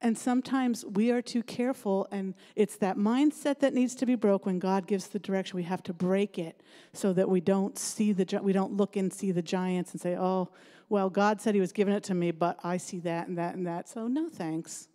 And 0.00 0.16
sometimes 0.16 0.84
we 0.84 1.10
are 1.10 1.20
too 1.20 1.42
careful, 1.42 2.06
and 2.12 2.34
it's 2.54 2.76
that 2.76 2.96
mindset 2.96 3.58
that 3.58 3.74
needs 3.74 3.96
to 3.96 4.06
be 4.06 4.14
broke 4.14 4.46
when 4.46 4.60
God 4.60 4.86
gives 4.86 5.08
the 5.08 5.18
direction. 5.18 5.56
We 5.56 5.64
have 5.64 5.82
to 5.84 5.92
break 5.92 6.38
it 6.38 6.62
so 6.92 7.12
that 7.14 7.28
we 7.28 7.40
don't 7.40 7.76
see 7.76 8.12
the 8.12 8.40
we 8.40 8.52
don't 8.52 8.74
look 8.74 8.96
and 8.96 9.12
see 9.12 9.32
the 9.32 9.42
giants 9.42 9.90
and 9.90 10.00
say, 10.00 10.16
"Oh, 10.16 10.50
well, 10.88 11.10
God 11.10 11.40
said 11.40 11.56
He 11.56 11.60
was 11.60 11.72
giving 11.72 11.94
it 11.94 12.04
to 12.04 12.14
me, 12.14 12.30
but 12.30 12.60
I 12.62 12.76
see 12.76 13.00
that 13.00 13.26
and 13.26 13.36
that 13.38 13.56
and 13.56 13.66
that, 13.66 13.88
so 13.88 14.06
no 14.06 14.28
thanks." 14.28 14.88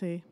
See, 0.00 0.24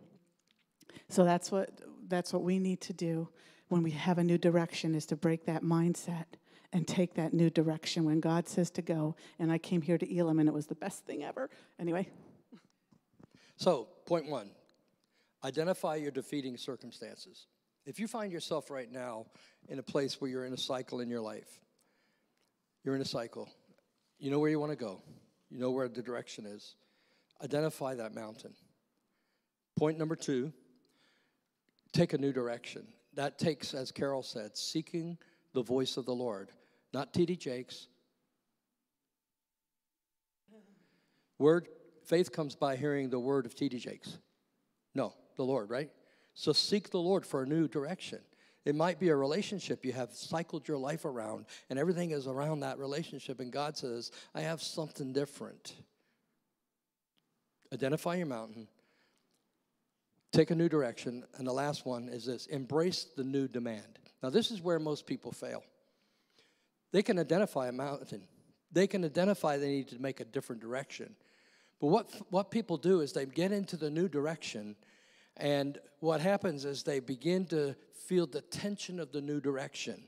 so 1.11 1.25
that's 1.25 1.53
what 1.53 1.71
that's 2.09 2.33
what 2.33 2.43
we 2.43 2.59
need 2.59 2.81
to 2.83 2.95
do 2.95 3.29
when 3.69 3.83
we 3.83 3.91
have 3.91 4.17
a 4.17 4.25
new 4.25 4.39
direction 4.39 4.95
is 4.95 5.05
to 5.07 5.17
break 5.17 5.45
that 5.45 5.63
mindset 5.63 6.27
and 6.73 6.89
take 6.89 7.15
that 7.15 7.35
new 7.35 7.51
direction 7.51 8.05
when 8.05 8.21
God 8.21 8.49
says 8.49 8.71
to 8.71 8.83
go. 8.83 9.17
And 9.39 9.53
I 9.53 9.59
came 9.59 9.83
here 9.83 9.99
to 9.99 10.17
Elim, 10.17 10.39
and 10.39 10.49
it 10.49 10.53
was 10.55 10.67
the 10.67 10.75
best 10.75 11.05
thing 11.05 11.23
ever. 11.23 11.51
Anyway. 11.79 12.09
So, 13.57 13.89
point 14.07 14.29
one 14.29 14.51
identify 15.45 15.97
your 15.97 16.11
defeating 16.11 16.57
circumstances. 16.57 17.47
If 17.87 18.01
you 18.01 18.09
find 18.09 18.33
yourself 18.33 18.71
right 18.71 18.91
now 18.91 19.27
in 19.69 19.79
a 19.79 19.83
place 19.83 20.21
where 20.21 20.31
you're 20.31 20.47
in 20.47 20.55
a 20.55 20.59
cycle 20.59 21.01
in 21.01 21.09
your 21.09 21.21
life, 21.21 21.61
you're 22.83 22.95
in 22.95 23.03
a 23.03 23.07
cycle, 23.07 23.49
you 24.19 24.31
know 24.31 24.39
where 24.39 24.51
you 24.51 24.59
want 24.59 24.73
to 24.73 24.77
go, 24.77 25.03
you 25.51 25.59
know 25.59 25.71
where 25.71 25.89
the 25.89 26.03
direction 26.03 26.47
is, 26.47 26.77
identify 27.43 27.95
that 27.95 28.15
mountain. 28.15 28.55
Point 29.77 29.99
number 29.99 30.17
two 30.17 30.53
take 31.93 32.13
a 32.13 32.19
new 32.19 32.33
direction. 32.33 32.87
That 33.15 33.39
takes, 33.39 33.75
as 33.75 33.93
Carol 33.93 34.25
said, 34.25 34.57
seeking 34.57 35.17
the 35.53 35.63
voice 35.63 35.97
of 35.97 36.07
the 36.07 36.15
Lord 36.15 36.51
not 36.95 37.13
T.D. 37.13 37.37
Jakes. 37.37 37.89
Word, 41.39 41.67
faith 42.05 42.33
comes 42.33 42.55
by 42.55 42.77
hearing 42.77 43.11
the 43.11 43.19
word 43.19 43.47
of 43.47 43.55
T.D. 43.55 43.79
Jakes. 43.79 44.19
No, 44.95 45.15
the 45.37 45.45
Lord, 45.45 45.71
right? 45.71 45.91
So 46.35 46.53
seek 46.53 46.91
the 46.91 46.99
Lord 46.99 47.25
for 47.25 47.43
a 47.43 47.47
new 47.47 47.69
direction. 47.69 48.21
It 48.65 48.75
might 48.75 48.99
be 48.99 49.09
a 49.09 49.17
relationship 49.17 49.85
you 49.85 49.93
have 49.93 50.13
cycled 50.13 50.67
your 50.67 50.79
life 50.79 51.05
around, 51.05 51.47
and 51.69 51.79
everything 51.79 52.13
is 52.13 52.27
around 52.27 52.61
that 52.61 52.79
relationship, 52.79 53.41
and 53.41 53.53
God 53.53 53.77
says, 53.77 54.11
I 54.35 54.41
have 54.41 54.63
something 54.63 55.13
different. 55.13 55.75
Identify 57.73 58.17
your 58.17 58.27
mountain, 58.27 58.69
take 60.33 60.51
a 60.51 60.55
new 60.55 60.69
direction, 60.69 61.25
and 61.37 61.47
the 61.47 61.53
last 61.53 61.85
one 61.85 62.09
is 62.09 62.25
this 62.25 62.47
embrace 62.47 63.07
the 63.17 63.25
new 63.25 63.49
demand. 63.49 63.99
Now, 64.23 64.31
this 64.31 64.51
is 64.51 64.63
where 64.63 64.79
most 64.79 65.07
people 65.07 65.33
fail. 65.33 65.63
They 66.93 67.03
can 67.03 67.19
identify 67.19 67.69
a 67.69 67.73
mountain. 67.73 68.23
They 68.73 68.87
can 68.87 69.05
identify 69.05 69.57
they 69.57 69.69
need 69.69 69.89
to 69.89 69.99
make 70.01 70.21
a 70.21 70.25
different 70.25 70.63
direction. 70.63 71.15
But 71.81 71.89
what, 71.89 72.11
what 72.31 72.51
people 72.51 72.77
do 72.77 73.01
is 73.01 73.13
they 73.13 73.27
get 73.27 73.53
into 73.53 73.77
the 73.77 73.91
new 73.91 74.09
direction, 74.09 74.77
and 75.37 75.79
what 76.01 76.21
happens 76.21 76.65
is 76.65 76.83
they 76.83 77.01
begin 77.01 77.47
to 77.47 77.75
feel 77.93 78.27
the 78.27 78.43
tension 78.43 79.01
of 79.01 79.13
the 79.13 79.21
new 79.21 79.41
direction. 79.41 80.05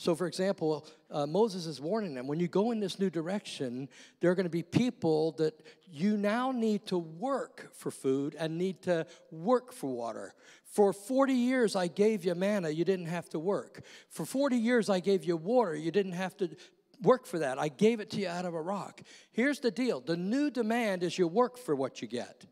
So, 0.00 0.14
for 0.14 0.26
example, 0.26 0.86
uh, 1.10 1.26
Moses 1.26 1.66
is 1.66 1.78
warning 1.78 2.14
them 2.14 2.26
when 2.26 2.40
you 2.40 2.48
go 2.48 2.70
in 2.70 2.80
this 2.80 2.98
new 2.98 3.10
direction, 3.10 3.86
there 4.20 4.30
are 4.30 4.34
going 4.34 4.44
to 4.44 4.50
be 4.50 4.62
people 4.62 5.32
that 5.32 5.52
you 5.92 6.16
now 6.16 6.52
need 6.52 6.86
to 6.86 6.96
work 6.96 7.68
for 7.74 7.90
food 7.90 8.34
and 8.38 8.56
need 8.56 8.80
to 8.84 9.06
work 9.30 9.74
for 9.74 9.90
water. 9.90 10.34
For 10.64 10.94
40 10.94 11.34
years, 11.34 11.76
I 11.76 11.88
gave 11.88 12.24
you 12.24 12.34
manna, 12.34 12.70
you 12.70 12.86
didn't 12.86 13.08
have 13.08 13.28
to 13.28 13.38
work. 13.38 13.82
For 14.08 14.24
40 14.24 14.56
years, 14.56 14.88
I 14.88 15.00
gave 15.00 15.24
you 15.24 15.36
water, 15.36 15.74
you 15.74 15.90
didn't 15.90 16.12
have 16.12 16.34
to 16.38 16.48
work 17.02 17.26
for 17.26 17.38
that. 17.40 17.58
I 17.58 17.68
gave 17.68 18.00
it 18.00 18.10
to 18.10 18.20
you 18.20 18.28
out 18.28 18.44
of 18.44 18.54
a 18.54 18.60
rock. 18.60 19.02
Here's 19.32 19.60
the 19.60 19.70
deal 19.70 20.00
the 20.00 20.16
new 20.16 20.50
demand 20.50 21.02
is 21.02 21.18
you 21.18 21.26
work 21.26 21.58
for 21.58 21.74
what 21.74 22.02
you 22.02 22.08
get. 22.08 22.46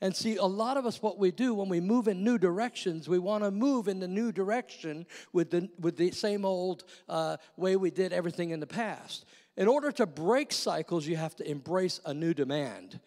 And 0.00 0.14
see, 0.14 0.36
a 0.36 0.44
lot 0.44 0.76
of 0.76 0.86
us, 0.86 1.00
what 1.00 1.18
we 1.18 1.30
do 1.30 1.54
when 1.54 1.68
we 1.68 1.80
move 1.80 2.08
in 2.08 2.24
new 2.24 2.36
directions, 2.36 3.08
we 3.08 3.18
want 3.18 3.44
to 3.44 3.50
move 3.50 3.88
in 3.88 4.00
the 4.00 4.08
new 4.08 4.32
direction 4.32 5.06
with 5.32 5.50
the, 5.50 5.70
with 5.78 5.96
the 5.96 6.10
same 6.10 6.44
old 6.44 6.84
uh, 7.08 7.36
way 7.56 7.76
we 7.76 7.90
did 7.90 8.12
everything 8.12 8.50
in 8.50 8.60
the 8.60 8.66
past. 8.66 9.24
In 9.56 9.68
order 9.68 9.92
to 9.92 10.04
break 10.04 10.52
cycles, 10.52 11.06
you 11.06 11.16
have 11.16 11.36
to 11.36 11.48
embrace 11.48 12.00
a 12.04 12.12
new 12.12 12.34
demand. 12.34 13.00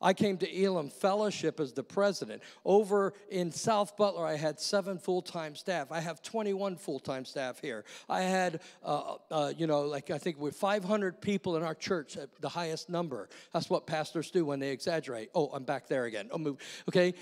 I 0.00 0.14
came 0.14 0.38
to 0.38 0.62
Elim 0.62 0.88
Fellowship 0.88 1.60
as 1.60 1.72
the 1.72 1.82
president. 1.82 2.42
Over 2.64 3.12
in 3.30 3.52
South 3.52 3.96
Butler, 3.96 4.26
I 4.26 4.36
had 4.36 4.58
seven 4.58 4.98
full 4.98 5.22
time 5.22 5.54
staff. 5.54 5.92
I 5.92 6.00
have 6.00 6.22
21 6.22 6.76
full 6.76 6.98
time 6.98 7.24
staff 7.24 7.60
here. 7.60 7.84
I 8.08 8.22
had, 8.22 8.60
uh, 8.84 9.16
uh, 9.30 9.52
you 9.56 9.66
know, 9.66 9.82
like 9.82 10.10
I 10.10 10.18
think 10.18 10.38
we're 10.38 10.52
500 10.52 11.20
people 11.20 11.56
in 11.56 11.62
our 11.62 11.74
church, 11.74 12.16
the 12.40 12.48
highest 12.48 12.88
number. 12.88 13.28
That's 13.52 13.68
what 13.68 13.86
pastors 13.86 14.30
do 14.30 14.44
when 14.44 14.60
they 14.60 14.70
exaggerate. 14.70 15.30
Oh, 15.34 15.48
I'm 15.52 15.64
back 15.64 15.88
there 15.88 16.04
again. 16.04 16.30
Oh, 16.32 16.56
okay. 16.88 17.14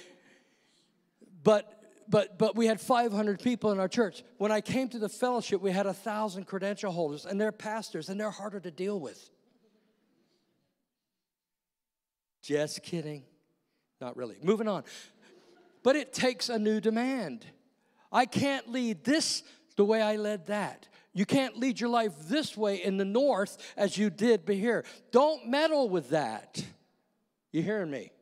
But 1.42 1.74
but 2.08 2.38
but 2.38 2.56
we 2.56 2.66
had 2.66 2.80
500 2.80 3.40
people 3.40 3.72
in 3.72 3.80
our 3.80 3.88
church. 3.88 4.22
When 4.38 4.52
I 4.52 4.60
came 4.60 4.88
to 4.90 4.98
the 4.98 5.08
fellowship, 5.08 5.60
we 5.60 5.72
had 5.72 5.86
a 5.86 5.94
thousand 5.94 6.46
credential 6.46 6.92
holders, 6.92 7.26
and 7.26 7.40
they're 7.40 7.52
pastors, 7.52 8.08
and 8.08 8.18
they're 8.18 8.30
harder 8.30 8.60
to 8.60 8.70
deal 8.70 8.98
with. 8.98 9.30
Just 12.42 12.82
kidding. 12.82 13.24
Not 14.00 14.16
really. 14.16 14.36
Moving 14.42 14.68
on. 14.68 14.84
But 15.82 15.96
it 15.96 16.12
takes 16.12 16.48
a 16.48 16.58
new 16.58 16.80
demand. 16.80 17.46
I 18.12 18.26
can't 18.26 18.70
lead 18.70 19.04
this 19.04 19.42
the 19.76 19.84
way 19.84 20.02
I 20.02 20.16
led 20.16 20.46
that. 20.46 20.88
You 21.14 21.26
can't 21.26 21.56
lead 21.58 21.80
your 21.80 21.90
life 21.90 22.12
this 22.28 22.56
way 22.56 22.82
in 22.82 22.96
the 22.96 23.04
north 23.04 23.58
as 23.76 23.98
you 23.98 24.10
did 24.10 24.44
be 24.44 24.56
here. 24.56 24.84
Don't 25.10 25.48
meddle 25.48 25.88
with 25.88 26.10
that. 26.10 26.62
You 27.52 27.62
hearing 27.62 27.90
me? 27.90 28.12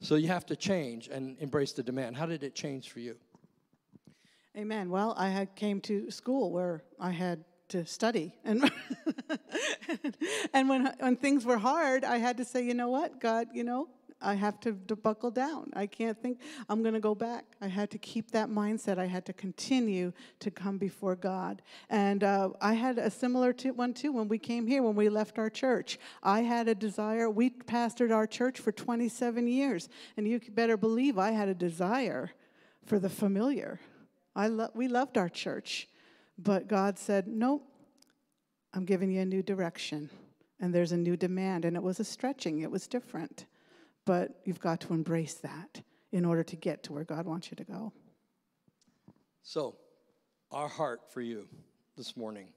So 0.00 0.14
you 0.14 0.28
have 0.28 0.46
to 0.46 0.56
change 0.56 1.08
and 1.08 1.36
embrace 1.40 1.72
the 1.72 1.82
demand. 1.82 2.16
How 2.16 2.26
did 2.26 2.42
it 2.42 2.54
change 2.54 2.90
for 2.90 3.00
you? 3.00 3.16
Amen. 4.56 4.90
Well, 4.90 5.14
I 5.16 5.46
came 5.54 5.80
to 5.82 6.10
school 6.10 6.50
where 6.50 6.82
I 6.98 7.10
had 7.10 7.44
to 7.68 7.86
study. 7.86 8.34
And, 8.44 8.62
and 10.54 10.68
when, 10.68 10.92
when 10.98 11.16
things 11.16 11.44
were 11.44 11.58
hard, 11.58 12.04
I 12.04 12.18
had 12.18 12.36
to 12.38 12.44
say, 12.44 12.64
you 12.64 12.74
know 12.74 12.88
what, 12.88 13.20
God, 13.20 13.48
you 13.52 13.64
know, 13.64 13.88
I 14.22 14.34
have 14.34 14.60
to, 14.60 14.72
buckle 14.72 15.30
down. 15.30 15.70
I 15.74 15.86
can't 15.86 16.20
think 16.20 16.40
I'm 16.68 16.82
going 16.82 16.94
to 16.94 17.00
go 17.00 17.14
back. 17.14 17.44
I 17.60 17.68
had 17.68 17.90
to 17.92 17.98
keep 17.98 18.32
that 18.32 18.50
mindset. 18.50 18.98
I 18.98 19.06
had 19.06 19.24
to 19.26 19.32
continue 19.32 20.12
to 20.40 20.50
come 20.50 20.76
before 20.76 21.16
God. 21.16 21.62
And 21.88 22.22
uh, 22.22 22.50
I 22.60 22.74
had 22.74 22.98
a 22.98 23.10
similar 23.10 23.52
to 23.54 23.70
one 23.70 23.94
too 23.94 24.12
when 24.12 24.28
we 24.28 24.38
came 24.38 24.66
here, 24.66 24.82
when 24.82 24.94
we 24.94 25.08
left 25.08 25.38
our 25.38 25.48
church. 25.48 25.98
I 26.22 26.42
had 26.42 26.68
a 26.68 26.74
desire. 26.74 27.30
We 27.30 27.50
pastored 27.50 28.14
our 28.14 28.26
church 28.26 28.58
for 28.58 28.72
27 28.72 29.46
years. 29.46 29.88
And 30.16 30.28
you 30.28 30.40
better 30.50 30.76
believe 30.76 31.16
I 31.16 31.30
had 31.30 31.48
a 31.48 31.54
desire 31.54 32.30
for 32.84 32.98
the 32.98 33.08
familiar. 33.08 33.80
I 34.36 34.48
lo- 34.48 34.70
we 34.74 34.88
loved 34.88 35.16
our 35.16 35.28
church. 35.30 35.88
But 36.36 36.68
God 36.68 36.98
said, 36.98 37.26
Nope, 37.26 37.69
I'm 38.74 38.84
giving 38.84 39.10
you 39.10 39.20
a 39.20 39.24
new 39.24 39.42
direction. 39.42 40.10
And 40.60 40.74
there's 40.74 40.92
a 40.92 40.96
new 40.96 41.16
demand. 41.16 41.64
And 41.64 41.76
it 41.76 41.82
was 41.82 42.00
a 42.00 42.04
stretching, 42.04 42.60
it 42.60 42.70
was 42.70 42.86
different. 42.86 43.46
But 44.04 44.40
you've 44.44 44.60
got 44.60 44.80
to 44.82 44.92
embrace 44.92 45.34
that 45.34 45.82
in 46.12 46.24
order 46.24 46.42
to 46.42 46.56
get 46.56 46.82
to 46.84 46.92
where 46.92 47.04
God 47.04 47.26
wants 47.26 47.50
you 47.50 47.56
to 47.56 47.64
go. 47.64 47.92
So, 49.42 49.76
our 50.50 50.68
heart 50.68 51.12
for 51.12 51.20
you 51.20 51.46
this 51.96 52.16
morning 52.16 52.48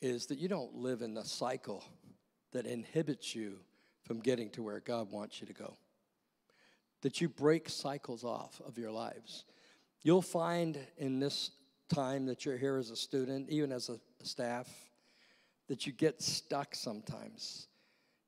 is 0.00 0.26
that 0.26 0.38
you 0.38 0.48
don't 0.48 0.74
live 0.74 1.02
in 1.02 1.14
the 1.14 1.24
cycle 1.24 1.84
that 2.52 2.66
inhibits 2.66 3.34
you 3.34 3.58
from 4.04 4.20
getting 4.20 4.50
to 4.50 4.62
where 4.62 4.80
God 4.80 5.10
wants 5.10 5.40
you 5.40 5.46
to 5.46 5.52
go. 5.52 5.76
That 7.02 7.20
you 7.20 7.28
break 7.28 7.68
cycles 7.68 8.24
off 8.24 8.60
of 8.66 8.78
your 8.78 8.90
lives. 8.90 9.44
You'll 10.02 10.22
find 10.22 10.78
in 10.96 11.18
this 11.18 11.50
time 11.92 12.26
that 12.26 12.44
you're 12.44 12.56
here 12.56 12.76
as 12.76 12.90
a 12.90 12.96
student, 12.96 13.50
even 13.50 13.72
as 13.72 13.88
a, 13.88 13.98
staff, 14.22 14.68
that 15.68 15.86
you 15.86 15.92
get 15.92 16.22
stuck 16.22 16.74
sometimes. 16.74 17.68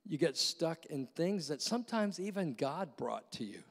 You 0.07 0.19
get 0.19 0.37
stuck 0.37 0.87
in 0.87 1.07
things 1.15 1.49
that 1.49 1.61
sometimes 1.61 2.21
even 2.21 2.55
God 2.55 2.97
brought 2.97 3.33
to 3.33 3.45
you. 3.45 3.63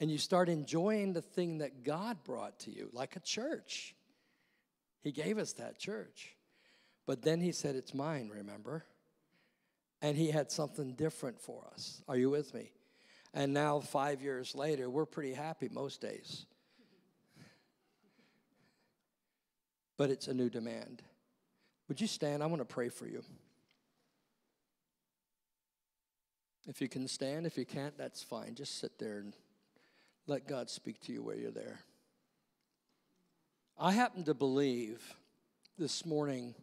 And 0.00 0.10
you 0.10 0.18
start 0.18 0.48
enjoying 0.48 1.12
the 1.12 1.22
thing 1.22 1.58
that 1.58 1.82
God 1.82 2.22
brought 2.22 2.60
to 2.60 2.70
you, 2.70 2.88
like 2.92 3.16
a 3.16 3.20
church. 3.20 3.94
He 5.02 5.10
gave 5.10 5.38
us 5.38 5.54
that 5.54 5.78
church. 5.78 6.36
But 7.06 7.22
then 7.22 7.40
He 7.40 7.52
said, 7.52 7.74
It's 7.74 7.94
mine, 7.94 8.30
remember? 8.32 8.84
And 10.00 10.16
He 10.16 10.30
had 10.30 10.52
something 10.52 10.94
different 10.94 11.40
for 11.40 11.66
us. 11.72 12.02
Are 12.06 12.16
you 12.16 12.30
with 12.30 12.54
me? 12.54 12.70
And 13.34 13.52
now, 13.52 13.80
five 13.80 14.22
years 14.22 14.54
later, 14.54 14.88
we're 14.88 15.06
pretty 15.06 15.34
happy 15.34 15.68
most 15.72 16.00
days. 16.00 16.46
but 19.98 20.10
it's 20.10 20.28
a 20.28 20.32
new 20.32 20.48
demand. 20.48 21.02
Would 21.88 22.00
you 22.00 22.06
stand? 22.06 22.42
I 22.42 22.46
want 22.46 22.60
to 22.60 22.66
pray 22.66 22.88
for 22.90 23.06
you. 23.06 23.24
If 26.66 26.82
you 26.82 26.88
can 26.88 27.08
stand, 27.08 27.46
if 27.46 27.56
you 27.56 27.64
can't, 27.64 27.96
that's 27.96 28.22
fine. 28.22 28.54
Just 28.54 28.78
sit 28.78 28.98
there 28.98 29.18
and 29.18 29.34
let 30.26 30.46
God 30.46 30.68
speak 30.68 31.00
to 31.02 31.12
you 31.12 31.22
where 31.22 31.36
you're 31.36 31.50
there. 31.50 31.80
I 33.78 33.92
happen 33.92 34.24
to 34.24 34.34
believe 34.34 35.14
this 35.78 36.04
morning 36.04 36.54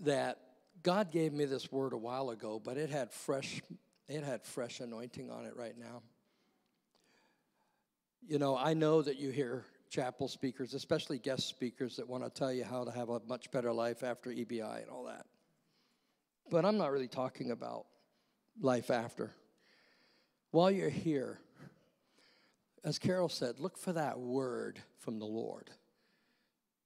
that 0.00 0.38
God 0.82 1.10
gave 1.10 1.32
me 1.32 1.46
this 1.46 1.72
word 1.72 1.94
a 1.94 1.96
while 1.96 2.30
ago, 2.30 2.60
but 2.62 2.76
it 2.76 2.90
had 2.90 3.10
fresh 3.10 3.62
it 4.08 4.24
had 4.24 4.44
fresh 4.44 4.80
anointing 4.80 5.30
on 5.30 5.44
it 5.44 5.56
right 5.56 5.78
now. 5.78 6.02
You 8.26 8.38
know, 8.38 8.56
I 8.56 8.74
know 8.74 9.02
that 9.02 9.18
you 9.18 9.30
hear 9.30 9.64
chapel 9.90 10.28
speakers, 10.28 10.74
especially 10.74 11.18
guest 11.18 11.48
speakers 11.48 11.96
that 11.96 12.08
want 12.08 12.24
to 12.24 12.30
tell 12.30 12.52
you 12.52 12.64
how 12.64 12.84
to 12.84 12.90
have 12.90 13.08
a 13.08 13.20
much 13.26 13.50
better 13.50 13.72
life 13.72 14.02
after 14.02 14.30
EBI 14.30 14.82
and 14.82 14.90
all 14.90 15.04
that. 15.04 15.26
But 16.50 16.64
I'm 16.64 16.78
not 16.78 16.92
really 16.92 17.08
talking 17.08 17.50
about 17.50 17.86
life 18.60 18.90
after. 18.90 19.32
While 20.50 20.70
you're 20.70 20.88
here, 20.88 21.40
as 22.84 22.98
Carol 22.98 23.28
said, 23.28 23.60
look 23.60 23.76
for 23.76 23.92
that 23.92 24.18
word 24.18 24.80
from 24.98 25.18
the 25.18 25.26
Lord 25.26 25.70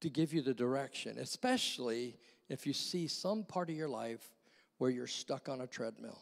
to 0.01 0.09
give 0.09 0.33
you 0.33 0.43
the 0.43 0.55
direction, 0.55 1.19
especially 1.19 2.17
if 2.49 2.67
you 2.67 2.73
see 2.73 3.07
some 3.07 3.45
part 3.45 3.71
of 3.71 3.77
your 3.77 3.89
life 3.89 4.33
where 4.79 4.91
you're 4.91 5.07
stuck 5.07 5.49
on 5.49 5.61
a 5.61 5.67
treadmill, 5.67 6.19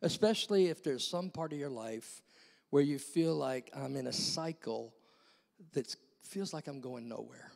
especially 0.00 0.68
if 0.68 0.82
there's 0.82 1.06
some 1.06 1.28
part 1.28 1.52
of 1.52 1.58
your 1.58 1.68
life 1.68 2.22
where 2.70 2.82
you 2.82 2.98
feel 2.98 3.34
like 3.34 3.70
I'm 3.76 3.96
in 3.96 4.06
a 4.06 4.12
cycle 4.12 4.94
that's 5.74 5.96
feels 6.22 6.52
like 6.52 6.66
I'm 6.66 6.80
going 6.80 7.08
nowhere. 7.08 7.52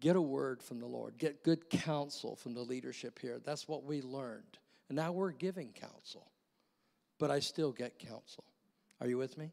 Get 0.00 0.16
a 0.16 0.20
word 0.20 0.62
from 0.62 0.78
the 0.80 0.86
Lord. 0.86 1.18
Get 1.18 1.42
good 1.42 1.68
counsel 1.70 2.36
from 2.36 2.54
the 2.54 2.60
leadership 2.60 3.18
here. 3.18 3.40
That's 3.44 3.66
what 3.66 3.84
we 3.84 4.00
learned. 4.00 4.58
And 4.88 4.96
now 4.96 5.12
we're 5.12 5.32
giving 5.32 5.72
counsel. 5.72 6.30
But 7.18 7.30
I 7.30 7.40
still 7.40 7.72
get 7.72 7.98
counsel. 7.98 8.44
Are 9.00 9.08
you 9.08 9.18
with 9.18 9.36
me? 9.36 9.50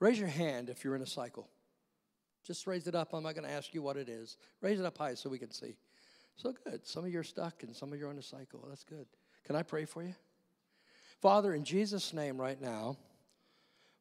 Raise 0.00 0.18
your 0.18 0.28
hand 0.28 0.70
if 0.70 0.84
you're 0.84 0.96
in 0.96 1.02
a 1.02 1.06
cycle. 1.06 1.48
Just 2.46 2.66
raise 2.66 2.86
it 2.86 2.94
up. 2.94 3.12
I'm 3.12 3.22
not 3.22 3.34
going 3.34 3.46
to 3.46 3.52
ask 3.52 3.74
you 3.74 3.82
what 3.82 3.98
it 3.98 4.08
is. 4.08 4.38
Raise 4.62 4.80
it 4.80 4.86
up 4.86 4.96
high 4.96 5.14
so 5.14 5.28
we 5.28 5.38
can 5.38 5.50
see. 5.50 5.76
So 6.36 6.54
good. 6.64 6.86
Some 6.86 7.04
of 7.04 7.12
you 7.12 7.18
are 7.18 7.24
stuck 7.24 7.62
and 7.62 7.76
some 7.76 7.92
of 7.92 7.98
you 7.98 8.06
are 8.06 8.10
on 8.10 8.18
a 8.18 8.22
cycle. 8.22 8.64
That's 8.68 8.84
good. 8.84 9.06
Can 9.44 9.56
I 9.56 9.62
pray 9.62 9.84
for 9.84 10.02
you? 10.02 10.14
Father, 11.20 11.52
in 11.52 11.64
Jesus' 11.64 12.14
name 12.14 12.40
right 12.40 12.60
now, 12.60 12.96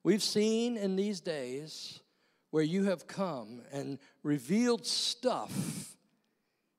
We've 0.08 0.24
seen 0.24 0.78
in 0.78 0.96
these 0.96 1.20
days 1.20 2.00
where 2.52 2.63
you 2.63 2.86
have 2.86 3.08
come 3.08 3.63
and 3.74 4.00
revealed 4.24 4.86
stuff 4.86 5.98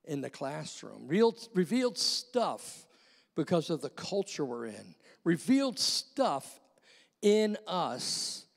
in 0.03 0.21
the 0.21 0.31
classroom, 0.31 1.03
real, 1.05 1.37
revealed 1.53 1.99
stuff 1.99 2.87
because 3.35 3.69
of 3.69 3.81
the 3.81 3.91
culture 3.91 4.43
we're 4.43 4.65
in, 4.65 4.95
revealed 5.23 5.77
stuff 5.77 6.59
in 7.21 7.55
us 7.67 8.47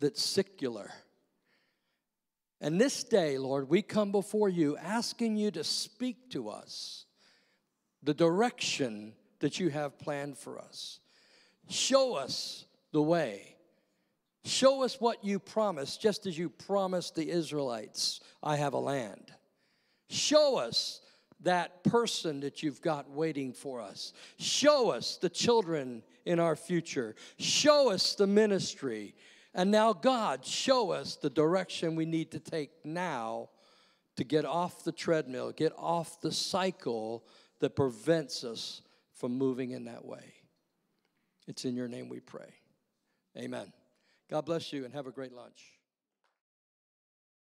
that's 0.00 0.24
secular. 0.24 0.90
And 2.60 2.80
this 2.80 3.04
day, 3.04 3.38
Lord, 3.38 3.68
we 3.68 3.80
come 3.80 4.10
before 4.10 4.48
you 4.48 4.76
asking 4.76 5.36
you 5.36 5.52
to 5.52 5.62
speak 5.62 6.30
to 6.30 6.48
us 6.48 7.04
the 8.02 8.12
direction 8.12 9.12
that 9.38 9.60
you 9.60 9.68
have 9.68 10.00
planned 10.00 10.36
for 10.36 10.58
us. 10.58 10.98
Show 11.68 12.16
us 12.16 12.64
the 12.90 13.00
way. 13.00 13.53
Show 14.44 14.82
us 14.82 15.00
what 15.00 15.24
you 15.24 15.38
promised, 15.38 16.02
just 16.02 16.26
as 16.26 16.36
you 16.36 16.50
promised 16.50 17.14
the 17.14 17.30
Israelites, 17.30 18.20
I 18.42 18.56
have 18.56 18.74
a 18.74 18.78
land. 18.78 19.32
Show 20.10 20.58
us 20.58 21.00
that 21.40 21.82
person 21.84 22.40
that 22.40 22.62
you've 22.62 22.82
got 22.82 23.10
waiting 23.10 23.52
for 23.52 23.80
us. 23.80 24.12
Show 24.38 24.90
us 24.90 25.16
the 25.16 25.30
children 25.30 26.02
in 26.26 26.40
our 26.40 26.56
future. 26.56 27.14
Show 27.38 27.90
us 27.90 28.14
the 28.14 28.26
ministry. 28.26 29.14
And 29.54 29.70
now, 29.70 29.92
God, 29.92 30.44
show 30.44 30.90
us 30.90 31.16
the 31.16 31.30
direction 31.30 31.96
we 31.96 32.06
need 32.06 32.32
to 32.32 32.40
take 32.40 32.70
now 32.84 33.50
to 34.16 34.24
get 34.24 34.44
off 34.44 34.84
the 34.84 34.92
treadmill, 34.92 35.52
get 35.52 35.72
off 35.76 36.20
the 36.20 36.32
cycle 36.32 37.24
that 37.60 37.76
prevents 37.76 38.44
us 38.44 38.82
from 39.14 39.36
moving 39.36 39.70
in 39.70 39.84
that 39.84 40.04
way. 40.04 40.34
It's 41.46 41.64
in 41.64 41.76
your 41.76 41.88
name 41.88 42.08
we 42.08 42.20
pray. 42.20 42.54
Amen. 43.38 43.72
God 44.34 44.46
bless 44.46 44.72
you 44.72 44.84
and 44.84 44.92
have 44.92 45.06
a 45.06 45.12
great 45.12 45.32
lunch. 45.32 45.78